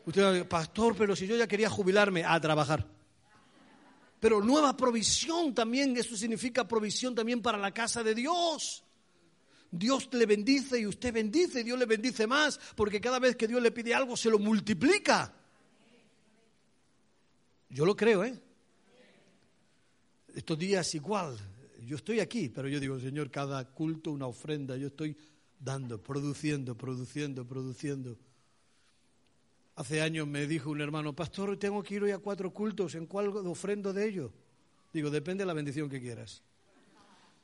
[0.04, 2.86] Usted pastor, pero si yo ya quería jubilarme a trabajar.
[4.20, 8.84] Pero nueva provisión también, eso significa provisión también para la casa de Dios.
[9.70, 13.62] Dios le bendice y usted bendice, Dios le bendice más, porque cada vez que Dios
[13.62, 15.34] le pide algo se lo multiplica.
[17.68, 18.40] Yo lo creo, ¿eh?
[20.36, 21.36] Estos días igual,
[21.86, 24.76] Yo estoy aquí, pero yo digo, Señor, cada culto una ofrenda.
[24.76, 25.16] Yo estoy
[25.58, 28.18] dando, produciendo, produciendo, produciendo.
[29.76, 33.06] Hace años me dijo un hermano, pastor, tengo que ir hoy a cuatro cultos, ¿en
[33.06, 34.30] cuál ofrendo de ellos?
[34.92, 36.42] Digo, depende de la bendición que quieras.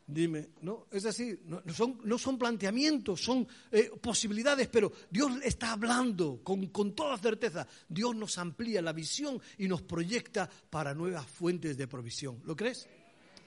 [0.07, 5.73] Dime, no, es así, no, son, no son planteamientos, son eh, posibilidades, pero Dios está
[5.73, 7.67] hablando con, con toda certeza.
[7.89, 12.41] Dios nos amplía la visión y nos proyecta para nuevas fuentes de provisión.
[12.45, 12.89] ¿Lo crees?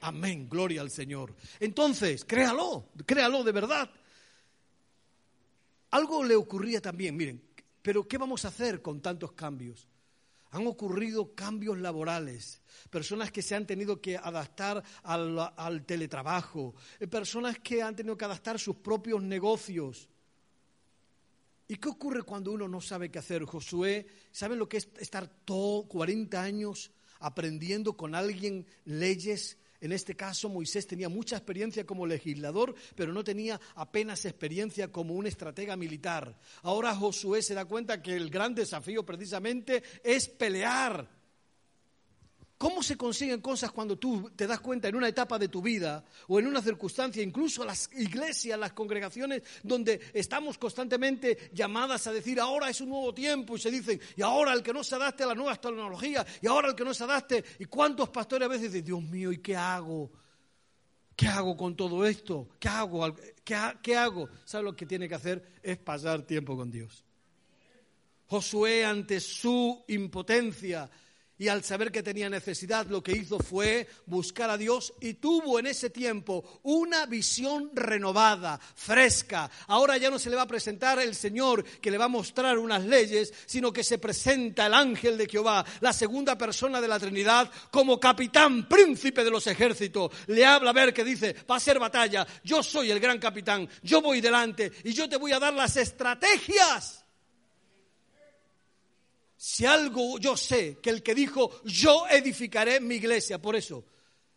[0.00, 1.34] Amén, gloria al Señor.
[1.60, 3.90] Entonces, créalo, créalo de verdad.
[5.90, 7.42] Algo le ocurría también, miren,
[7.82, 9.86] pero ¿qué vamos a hacer con tantos cambios?
[10.50, 17.58] Han ocurrido cambios laborales, personas que se han tenido que adaptar al, teletrabajo, eh, personas
[17.58, 20.08] que han tenido que adaptar sus propios negocios.
[21.68, 23.44] ¿Y qué ocurre cuando uno no sabe qué hacer?
[23.44, 30.14] Josué, ¿saben lo que es estar todo 40 años aprendiendo con alguien leyes en este
[30.14, 35.76] caso, Moisés tenía mucha experiencia como legislador, pero no tenía apenas experiencia como un estratega
[35.76, 36.36] militar.
[36.62, 41.15] Ahora Josué se da cuenta que el gran desafío precisamente es pelear
[42.58, 46.02] ¿Cómo se consiguen cosas cuando tú te das cuenta en una etapa de tu vida
[46.26, 52.40] o en una circunstancia, incluso las iglesias, las congregaciones, donde estamos constantemente llamadas a decir,
[52.40, 55.24] ahora es un nuevo tiempo, y se dicen, y ahora el que no se adapte
[55.24, 58.48] a las nuevas tecnologías, y ahora el que no se adapte, y cuántos pastores a
[58.48, 60.10] veces dicen, Dios mío, ¿y qué hago?
[61.16, 62.48] ¿Qué hago con todo esto?
[62.60, 63.16] ¿Qué hago?
[63.42, 64.28] ¿Qué, hago?
[64.44, 65.42] ¿Sabe lo que tiene que hacer?
[65.62, 67.04] Es pasar tiempo con Dios.
[68.26, 70.90] Josué ante su impotencia,
[71.38, 75.58] y al saber que tenía necesidad, lo que hizo fue buscar a Dios y tuvo
[75.58, 79.50] en ese tiempo una visión renovada, fresca.
[79.66, 82.58] Ahora ya no se le va a presentar el Señor que le va a mostrar
[82.58, 86.98] unas leyes, sino que se presenta el ángel de Jehová, la segunda persona de la
[86.98, 90.10] Trinidad, como capitán, príncipe de los ejércitos.
[90.28, 93.68] Le habla a ver que dice, va a ser batalla, yo soy el gran capitán,
[93.82, 97.05] yo voy delante y yo te voy a dar las estrategias
[99.48, 103.84] si algo yo sé, que el que dijo, yo edificaré mi iglesia, por eso,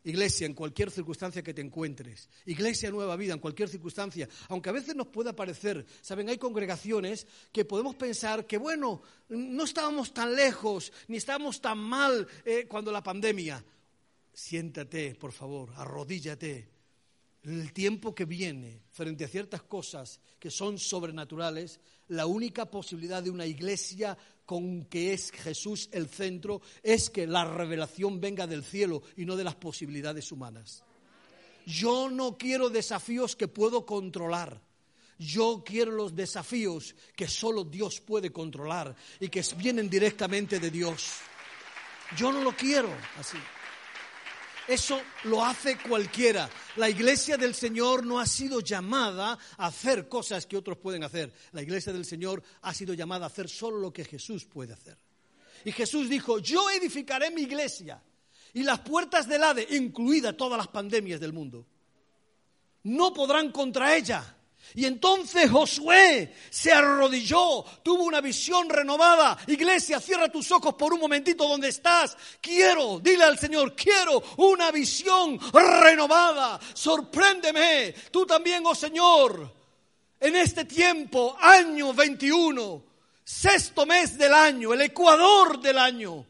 [0.03, 4.73] iglesia en cualquier circunstancia que te encuentres, iglesia nueva vida en cualquier circunstancia, aunque a
[4.73, 10.35] veces nos pueda parecer, saben, hay congregaciones que podemos pensar que, bueno, no estábamos tan
[10.35, 13.65] lejos, ni estábamos tan mal eh, cuando la pandemia.
[14.31, 16.69] Siéntate, por favor, arrodíllate.
[17.41, 21.79] El tiempo que viene, frente a ciertas cosas que son sobrenaturales,
[22.09, 24.15] la única posibilidad de una iglesia
[24.49, 29.35] con que es Jesús el centro es que la revelación venga del cielo y no
[29.35, 30.83] de las posibilidades humanas.
[31.67, 34.59] Yo no quiero desafíos que puedo controlar.
[35.19, 41.11] Yo quiero los desafíos que solo Dios puede controlar y que vienen directamente de Dios.
[42.17, 42.89] Yo no lo quiero
[43.19, 43.37] así.
[44.69, 46.47] Eso lo hace cualquiera.
[46.75, 51.33] La iglesia del Señor no ha sido llamada a hacer cosas que otros pueden hacer.
[51.53, 54.95] La iglesia del Señor ha sido llamada a hacer solo lo que Jesús puede hacer.
[55.65, 57.99] Y Jesús dijo, yo edificaré mi iglesia
[58.53, 61.65] y las puertas del Hade, incluidas todas las pandemias del mundo,
[62.83, 64.37] no podrán contra ella.
[64.75, 69.37] Y entonces Josué se arrodilló, tuvo una visión renovada.
[69.47, 72.15] Iglesia, cierra tus ojos por un momentito donde estás.
[72.39, 76.59] Quiero, dile al Señor, quiero una visión renovada.
[76.73, 79.51] Sorpréndeme, tú también, oh Señor,
[80.19, 82.83] en este tiempo, año 21,
[83.23, 86.25] sexto mes del año, el ecuador del año,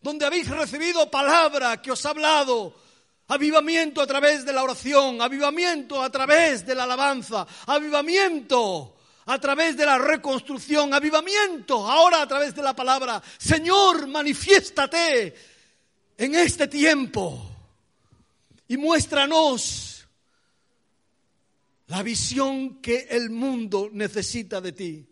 [0.00, 2.85] donde habéis recibido palabra que os ha hablado
[3.28, 8.96] Avivamiento a través de la oración, avivamiento a través de la alabanza, avivamiento
[9.26, 13.20] a través de la reconstrucción, avivamiento ahora a través de la palabra.
[13.38, 15.34] Señor, manifiéstate
[16.16, 17.50] en este tiempo
[18.68, 20.06] y muéstranos
[21.88, 25.06] la visión que el mundo necesita de ti.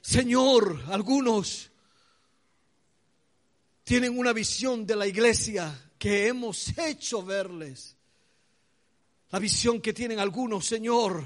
[0.00, 1.70] Señor, algunos
[3.84, 7.96] tienen una visión de la iglesia que hemos hecho verles.
[9.30, 11.24] La visión que tienen algunos, Señor,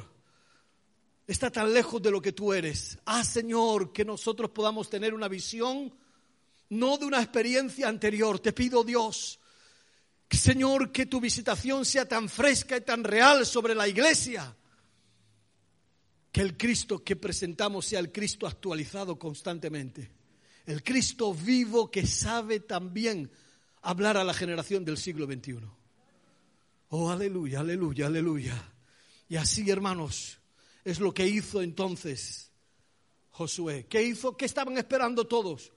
[1.27, 2.99] está tan lejos de lo que tú eres.
[3.07, 5.95] Ah, Señor, que nosotros podamos tener una visión,
[6.69, 8.39] no de una experiencia anterior.
[8.39, 9.41] Te pido, Dios,
[10.31, 14.55] Señor, que tu visitación sea tan fresca y tan real sobre la iglesia.
[16.31, 20.11] Que el Cristo que presentamos sea el Cristo actualizado constantemente.
[20.67, 23.31] El Cristo vivo que sabe también
[23.87, 25.61] hablar a la generación del siglo XXI.
[26.89, 28.73] Oh, aleluya, aleluya, aleluya.
[29.29, 30.39] Y así, hermanos,
[30.85, 32.51] es lo que hizo entonces
[33.31, 33.87] Josué.
[33.89, 34.37] ¿Qué hizo?
[34.37, 35.73] ¿Qué estaban esperando todos?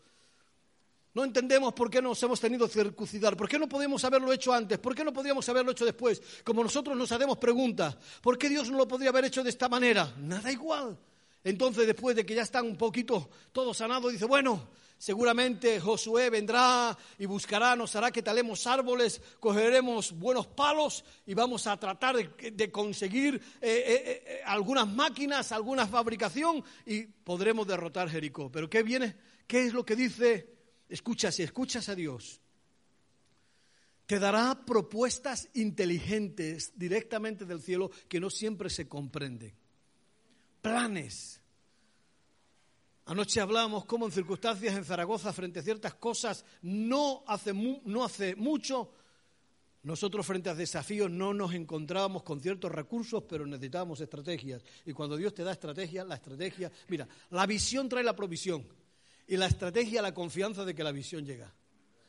[1.13, 4.79] No entendemos por qué nos hemos tenido circuncidar, por qué no podemos haberlo hecho antes,
[4.79, 6.21] por qué no podíamos haberlo hecho después.
[6.43, 9.69] Como nosotros nos hacemos preguntas, ¿por qué Dios no lo podría haber hecho de esta
[9.69, 10.15] manera?
[10.17, 10.97] Nada igual.
[11.43, 16.95] Entonces, después de que ya están un poquito todos sanados, dice, bueno, seguramente Josué vendrá
[17.17, 22.71] y buscará, nos hará que talemos árboles, cogeremos buenos palos y vamos a tratar de,
[22.71, 28.51] conseguir eh, eh, eh, algunas máquinas, alguna fabricación y podremos derrotar Jericó.
[28.51, 29.15] Pero ¿qué viene?
[29.47, 30.53] ¿Qué es lo que dice?
[30.87, 32.41] Escucha, si escuchas a Dios,
[34.05, 39.59] te dará propuestas inteligentes directamente del cielo que no siempre se comprenden
[40.61, 41.38] planes.
[43.09, 48.35] Anoche hablamos cómo en circunstancias en Zaragoza frente a ciertas cosas no hace, no hace
[48.35, 48.91] mucho,
[49.81, 54.63] nosotros frente a desafíos no nos encontrábamos con ciertos recursos, pero necesitábamos estrategias.
[54.85, 58.63] Y cuando Dios te da estrategia, la estrategia, mira, la visión trae la provisión
[59.25, 61.51] y la estrategia la confianza de que la visión llega.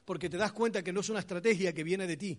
[0.04, 2.38] Porque te das cuenta que no es una estrategia que viene de ti,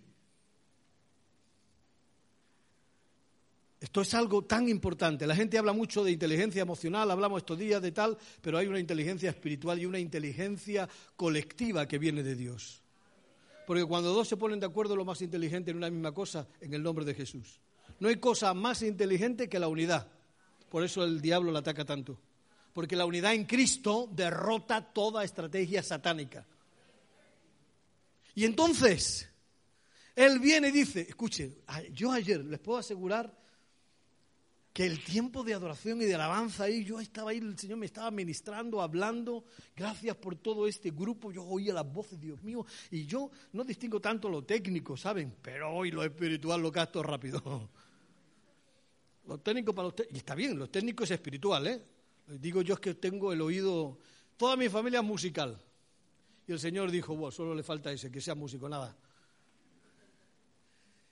[3.81, 5.25] Esto es algo tan importante.
[5.25, 8.79] La gente habla mucho de inteligencia emocional, hablamos estos días de tal, pero hay una
[8.79, 12.83] inteligencia espiritual y una inteligencia colectiva que viene de Dios.
[13.65, 16.75] Porque cuando dos se ponen de acuerdo, lo más inteligente en una misma cosa, en
[16.75, 17.59] el nombre de Jesús.
[17.99, 20.07] No hay cosa más inteligente que la unidad.
[20.69, 22.19] Por eso el diablo la ataca tanto.
[22.73, 26.45] Porque la unidad en Cristo derrota toda estrategia satánica.
[28.35, 29.27] Y entonces,
[30.15, 33.41] Él viene y dice, escuche, yo ayer les puedo asegurar
[34.73, 37.85] que el tiempo de adoración y de alabanza ahí, yo estaba ahí, el Señor me
[37.85, 39.43] estaba ministrando, hablando,
[39.75, 43.99] gracias por todo este grupo, yo oía las voces, Dios mío, y yo no distingo
[43.99, 45.35] tanto lo técnico, ¿saben?
[45.41, 47.69] Pero hoy lo espiritual lo gasto rápido.
[49.27, 51.81] Lo técnico para los y está bien, lo técnico es espiritual, ¿eh?
[52.27, 53.99] Digo yo es que tengo el oído,
[54.35, 55.61] toda mi familia es musical.
[56.47, 58.97] Y el Señor dijo, bueno, solo le falta ese, que sea músico, nada.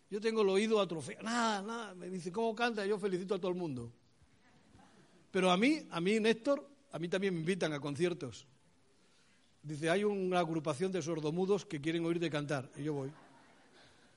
[0.10, 1.24] Yo tengo el oído atrofiado.
[1.24, 1.96] Nada, nada.
[1.96, 2.86] Me dice, ¿cómo canta?
[2.86, 3.92] Yo felicito a todo el mundo.
[5.32, 8.48] Pero a mí, a mí, Néstor, a mí también me invitan a conciertos.
[9.62, 12.72] Dice, hay una agrupación de sordomudos que quieren oírte cantar.
[12.76, 13.12] Y yo voy.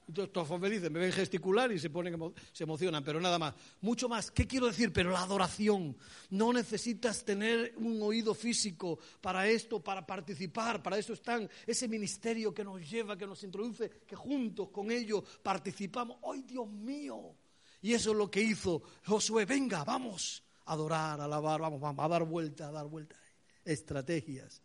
[0.08, 2.18] Y todos son felices, me ven gesticular y se ponen,
[2.52, 3.54] se emocionan, pero nada más.
[3.80, 4.30] Mucho más.
[4.30, 4.92] ¿Qué quiero decir?
[4.92, 5.96] Pero la adoración.
[6.30, 10.82] No necesitas tener un oído físico para esto, para participar.
[10.82, 15.22] Para eso están ese ministerio que nos lleva, que nos introduce, que juntos con ellos
[15.42, 16.18] participamos.
[16.24, 17.36] ¡Ay, Dios mío!
[17.80, 19.44] Y eso es lo que hizo Josué.
[19.44, 23.16] Venga, vamos a adorar, a alabar, vamos, vamos a dar vuelta, a dar vuelta.
[23.64, 24.62] Estrategias.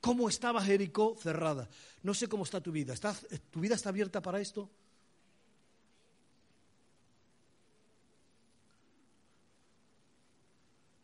[0.00, 1.68] ¿Cómo estaba Jericó cerrada?
[2.02, 2.94] No sé cómo está tu vida.
[3.50, 4.70] ¿Tu vida está abierta para esto?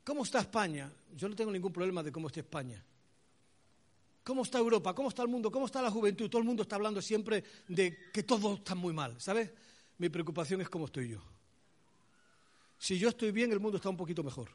[0.04, 0.92] ¿Cómo está España?
[1.16, 2.84] Yo no tengo ningún problema de cómo está España.
[4.22, 4.94] ¿Cómo está Europa?
[4.94, 5.50] ¿Cómo está el mundo?
[5.50, 6.30] ¿Cómo está la juventud?
[6.30, 9.50] Todo el mundo está hablando siempre de que todo está muy mal, ¿sabes?
[9.98, 11.22] Mi preocupación es cómo estoy yo.
[12.78, 14.50] Si yo estoy bien, el mundo está un poquito mejor.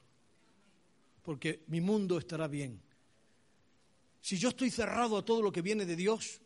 [1.23, 2.81] Porque mi mundo estará bien.
[4.21, 6.41] Si yo estoy cerrado a todo lo que viene de Dios,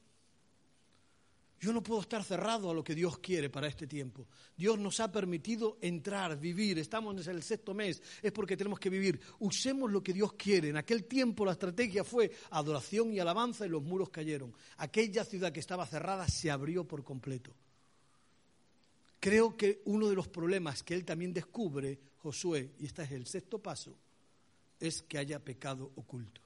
[1.64, 4.28] yo no puedo estar cerrado a lo que Dios quiere para este tiempo.
[4.58, 6.78] Dios nos ha permitido entrar, vivir.
[6.78, 8.02] Estamos en el sexto mes.
[8.22, 9.18] Es porque tenemos que vivir.
[9.40, 10.68] Usemos lo que Dios quiere.
[10.68, 14.54] En aquel tiempo la estrategia fue adoración y alabanza y los muros cayeron.
[14.76, 17.54] Aquella ciudad que estaba cerrada se abrió por completo.
[19.22, 23.26] Creo que uno de los problemas que él también descubre, Josué, y este es el
[23.26, 23.96] sexto paso,
[24.82, 26.42] es que haya pecado oculto.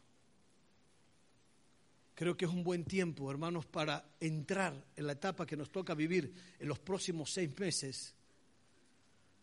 [2.18, 5.94] Creo que es un buen tiempo, hermanos, para entrar en la etapa que nos toca
[5.94, 8.16] vivir en los próximos seis meses,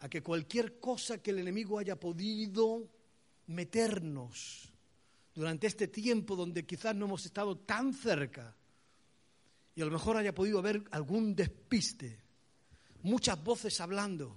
[0.00, 2.90] a que cualquier cosa que el enemigo haya podido
[3.46, 4.72] meternos
[5.32, 8.56] durante este tiempo donde quizás no hemos estado tan cerca
[9.76, 12.18] y a lo mejor haya podido haber algún despiste,
[13.04, 14.36] muchas voces hablando,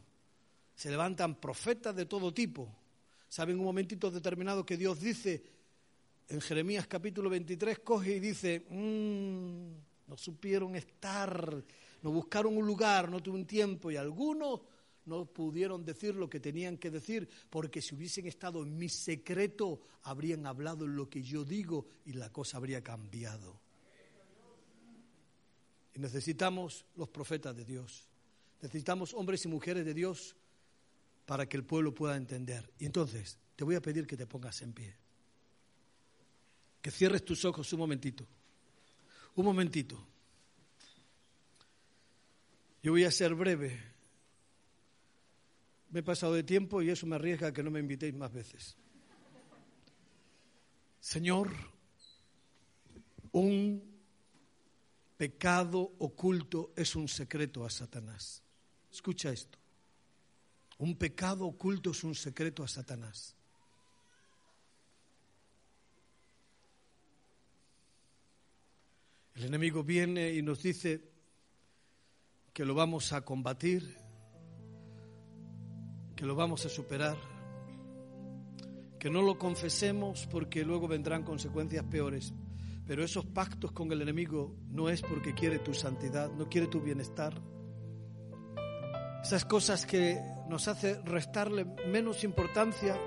[0.76, 2.72] se levantan profetas de todo tipo.
[3.30, 5.57] ¿Saben un momentito determinado que Dios dice,
[6.30, 9.72] en Jeremías capítulo 23 coge y dice, mmm,
[10.08, 11.64] no supieron estar,
[12.02, 14.62] no buscaron un lugar, no tuvieron tiempo y algunos
[15.06, 19.80] no pudieron decir lo que tenían que decir porque si hubiesen estado en mi secreto
[20.04, 23.62] habrían hablado lo que yo digo y la cosa habría cambiado.
[25.94, 28.10] Y necesitamos los profetas de Dios,
[28.62, 30.36] necesitamos hombres y mujeres de Dios
[31.26, 32.70] para que el pueblo pueda entender.
[32.80, 35.07] Y entonces te voy a pedir que te pongas en pie
[36.88, 38.26] que cierres tus ojos un momentito.
[39.36, 40.08] Un momentito.
[42.82, 43.78] Yo voy a ser breve.
[45.90, 48.32] Me he pasado de tiempo y eso me arriesga a que no me invitéis más
[48.32, 48.78] veces.
[51.02, 51.52] Señor,
[53.34, 53.84] Un
[55.18, 58.42] pecado oculto es un secreto a Satanás.
[58.90, 59.60] Escucha esto.
[60.78, 63.37] Un pecado oculto es un secreto a Satanás.
[69.38, 71.00] El enemigo viene y nos dice
[72.52, 73.96] que lo vamos a combatir,
[76.16, 77.16] que lo vamos a superar,
[78.98, 82.34] que no lo confesemos porque luego vendrán consecuencias peores.
[82.88, 86.82] Pero esos pactos con el enemigo no es porque quiere tu santidad, no quiere tu
[86.82, 87.40] bienestar.
[89.22, 90.20] Esas cosas que
[90.50, 93.00] nos hace restarle menos importancia,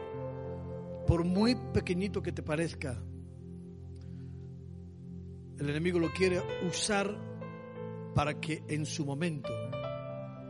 [1.09, 3.03] por muy pequeñito que te parezca,
[5.61, 7.15] el enemigo lo quiere usar
[8.15, 9.51] para que en su momento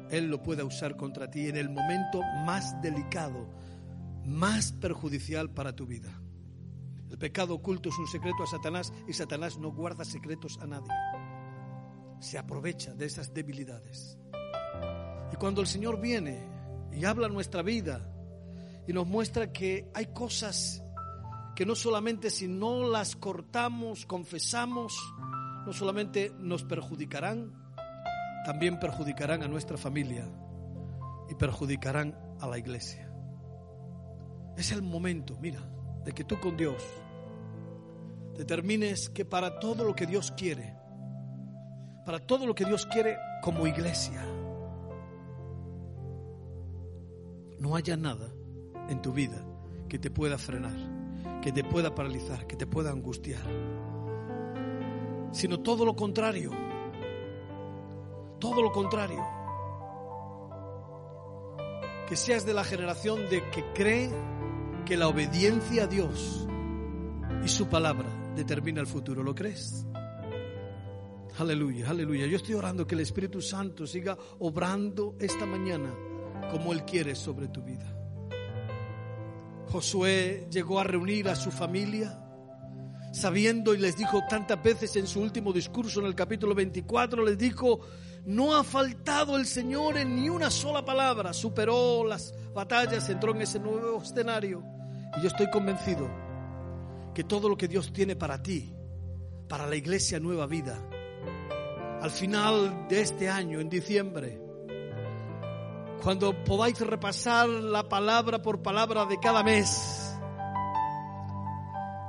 [0.08, 3.48] Él lo pueda usar contra ti, en el momento más delicado,
[4.24, 6.10] más perjudicial para tu vida.
[7.10, 10.92] El pecado oculto es un secreto a Satanás y Satanás no guarda secretos a nadie.
[12.20, 14.16] Se aprovecha de esas debilidades.
[15.32, 16.38] Y cuando el Señor viene
[16.92, 18.14] y habla nuestra vida
[18.86, 20.84] y nos muestra que hay cosas
[21.60, 24.98] que no solamente si no las cortamos, confesamos,
[25.66, 27.52] no solamente nos perjudicarán,
[28.46, 30.26] también perjudicarán a nuestra familia
[31.28, 33.12] y perjudicarán a la iglesia.
[34.56, 35.60] Es el momento, mira,
[36.02, 36.82] de que tú con Dios
[38.38, 40.74] determines que para todo lo que Dios quiere,
[42.06, 44.24] para todo lo que Dios quiere como iglesia,
[47.58, 48.32] no haya nada
[48.88, 49.44] en tu vida
[49.90, 50.99] que te pueda frenar
[51.42, 53.42] que te pueda paralizar, que te pueda angustiar,
[55.32, 56.50] sino todo lo contrario,
[58.38, 59.24] todo lo contrario,
[62.08, 64.10] que seas de la generación de que cree
[64.84, 66.46] que la obediencia a Dios
[67.44, 69.86] y su palabra determina el futuro, ¿lo crees?
[71.38, 72.26] Aleluya, aleluya.
[72.26, 75.94] Yo estoy orando que el Espíritu Santo siga obrando esta mañana
[76.50, 77.99] como Él quiere sobre tu vida.
[79.70, 82.18] Josué llegó a reunir a su familia,
[83.12, 87.38] sabiendo y les dijo tantas veces en su último discurso en el capítulo 24, les
[87.38, 87.80] dijo,
[88.26, 93.42] no ha faltado el Señor en ni una sola palabra, superó las batallas, entró en
[93.42, 94.62] ese nuevo escenario.
[95.16, 96.10] Y yo estoy convencido
[97.14, 98.74] que todo lo que Dios tiene para ti,
[99.48, 100.78] para la iglesia Nueva Vida,
[102.00, 104.49] al final de este año, en diciembre,
[106.02, 110.16] cuando podáis repasar la palabra por palabra de cada mes,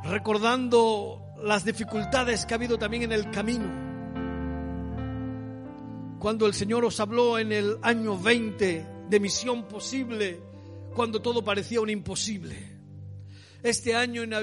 [0.04, 3.92] recordando las dificultades que ha habido también en el camino.
[6.20, 10.40] Cuando el Señor os habló en el año 20 de misión posible,
[10.96, 12.80] cuando todo parecía un imposible.
[13.64, 14.34] Este año en,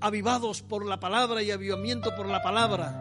[0.00, 3.00] avivados por la palabra y avivamiento por la palabra.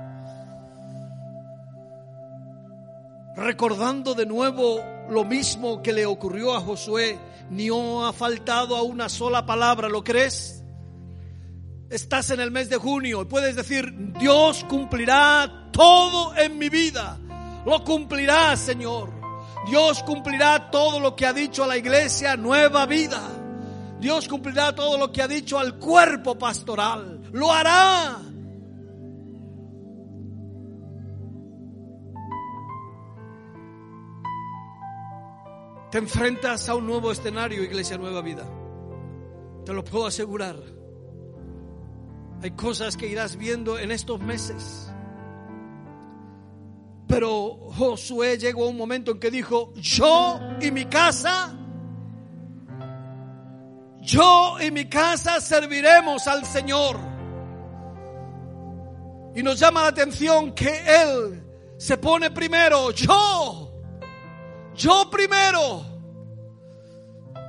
[3.35, 9.09] Recordando de nuevo lo mismo que le ocurrió a Josué, ni ha faltado a una
[9.09, 10.63] sola palabra, ¿lo crees?
[11.89, 17.19] Estás en el mes de junio y puedes decir, Dios cumplirá todo en mi vida.
[17.65, 19.11] Lo cumplirá, Señor.
[19.67, 23.21] Dios cumplirá todo lo que ha dicho a la iglesia, nueva vida.
[23.99, 27.21] Dios cumplirá todo lo que ha dicho al cuerpo pastoral.
[27.31, 28.19] Lo hará.
[35.93, 38.43] Te enfrentas a un nuevo escenario, Iglesia Nueva Vida.
[39.63, 40.55] Te lo puedo asegurar.
[42.41, 44.91] Hay cosas que irás viendo en estos meses.
[47.07, 51.55] Pero Josué llegó a un momento en que dijo, yo y mi casa,
[54.01, 56.97] yo y mi casa serviremos al Señor.
[59.35, 61.43] Y nos llama la atención que Él
[61.77, 63.72] se pone primero, yo
[64.75, 65.85] yo primero.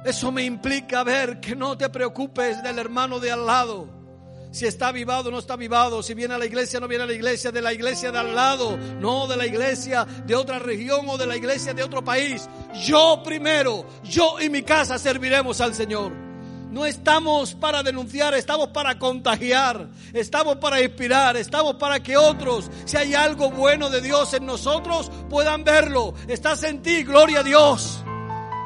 [0.04, 3.88] Eso me implica ver que no te preocupes del hermano de al lado.
[4.50, 7.04] Si está avivado o no está avivado, si viene a la iglesia o no viene
[7.04, 10.60] a la iglesia, de la iglesia de al lado, no de la iglesia de otra
[10.60, 12.48] región o de la iglesia de otro país.
[12.86, 16.23] Yo primero, yo y mi casa serviremos al Señor.
[16.74, 22.96] No estamos para denunciar, estamos para contagiar, estamos para inspirar, estamos para que otros, si
[22.96, 26.14] hay algo bueno de Dios en nosotros, puedan verlo.
[26.26, 28.04] Estás en ti, gloria a Dios.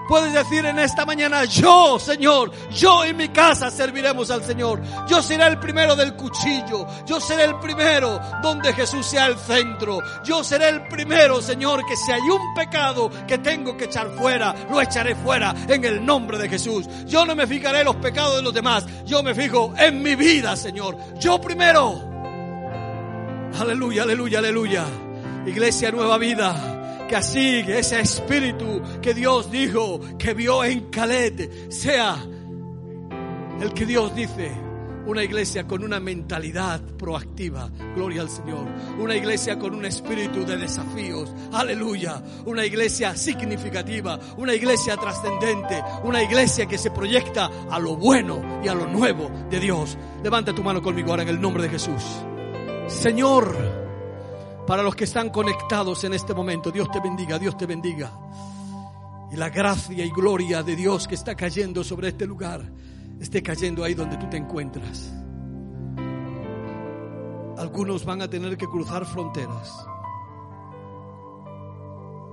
[0.09, 4.80] Puedes decir en esta mañana, yo, Señor, yo y mi casa serviremos al Señor.
[5.06, 6.86] Yo seré el primero del cuchillo.
[7.05, 9.98] Yo seré el primero donde Jesús sea el centro.
[10.24, 14.55] Yo seré el primero, Señor, que si hay un pecado que tengo que echar fuera,
[14.70, 16.89] lo echaré fuera en el nombre de Jesús.
[17.05, 18.86] Yo no me fijaré en los pecados de los demás.
[19.05, 20.97] Yo me fijo en mi vida, Señor.
[21.20, 22.09] Yo primero.
[23.60, 24.86] Aleluya, aleluya, aleluya.
[25.47, 26.78] Iglesia Nueva Vida,
[27.09, 32.16] que así ese espíritu que Dios dijo, que vio en Caled, sea
[33.60, 34.68] el que Dios dice
[35.06, 38.66] una iglesia con una mentalidad proactiva, gloria al Señor.
[38.98, 42.22] Una iglesia con un espíritu de desafíos, aleluya.
[42.44, 48.68] Una iglesia significativa, una iglesia trascendente, una iglesia que se proyecta a lo bueno y
[48.68, 49.97] a lo nuevo de Dios.
[50.22, 52.02] Levanta tu mano conmigo ahora en el nombre de Jesús.
[52.86, 53.88] Señor,
[54.69, 58.12] para los que están conectados en este momento, Dios te bendiga, Dios te bendiga.
[59.32, 62.70] Y la gracia y gloria de Dios que está cayendo sobre este lugar
[63.19, 65.11] esté cayendo ahí donde tú te encuentras.
[67.57, 69.86] Algunos van a tener que cruzar fronteras.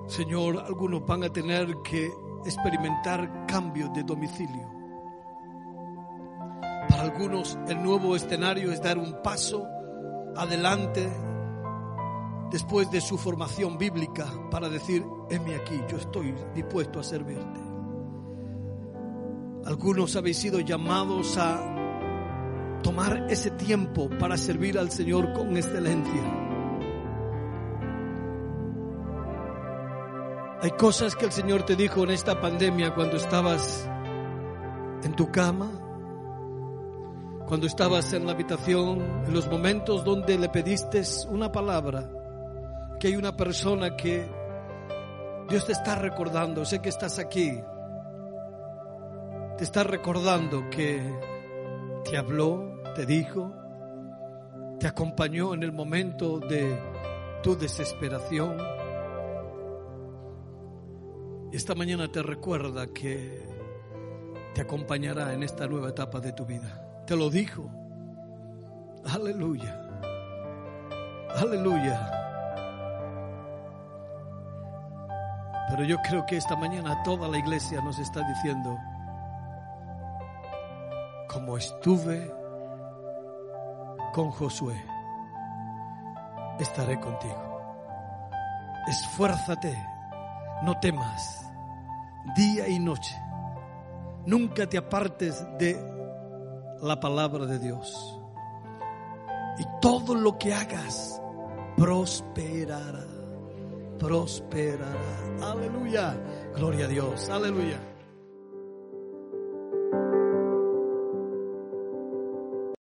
[0.07, 2.12] Señor, algunos van a tener que
[2.44, 4.70] experimentar cambios de domicilio.
[6.90, 9.66] Para algunos el nuevo escenario es dar un paso
[10.36, 11.10] adelante
[12.52, 17.60] después de su formación bíblica para decir, heme aquí, yo estoy dispuesto a servirte.
[19.66, 21.76] Algunos habéis sido llamados a
[22.84, 26.42] tomar ese tiempo para servir al Señor con excelencia.
[30.62, 33.90] Hay cosas que el Señor te dijo en esta pandemia cuando estabas
[35.04, 35.72] en tu cama,
[37.48, 42.10] cuando estabas en la habitación, en los momentos donde le pediste una palabra,
[43.00, 44.26] que hay una persona que
[45.50, 47.62] Dios te está recordando, sé que estás aquí,
[49.58, 51.02] te está recordando que
[52.04, 53.54] te habló, te dijo,
[54.80, 56.78] te acompañó en el momento de
[57.42, 58.58] tu desesperación.
[61.52, 63.42] Esta mañana te recuerda que
[64.54, 67.04] te acompañará en esta nueva etapa de tu vida.
[67.06, 67.70] Te lo dijo.
[69.06, 69.82] Aleluya.
[71.36, 72.24] Aleluya.
[75.70, 78.80] Pero yo creo que esta mañana toda la iglesia nos está diciendo,
[81.28, 82.32] como estuve
[84.14, 84.82] con Josué,
[86.60, 87.42] estaré contigo.
[88.88, 89.76] Esfuérzate,
[90.64, 91.52] no temas,
[92.36, 93.20] día y noche.
[94.26, 95.78] Nunca te apartes de
[96.82, 98.20] la palabra de Dios.
[99.58, 101.22] Y todo lo que hagas
[101.78, 103.06] prosperará,
[103.98, 104.94] prosperará.
[105.42, 106.18] Aleluya.
[106.56, 107.30] Gloria a Dios.
[107.30, 107.95] Aleluya.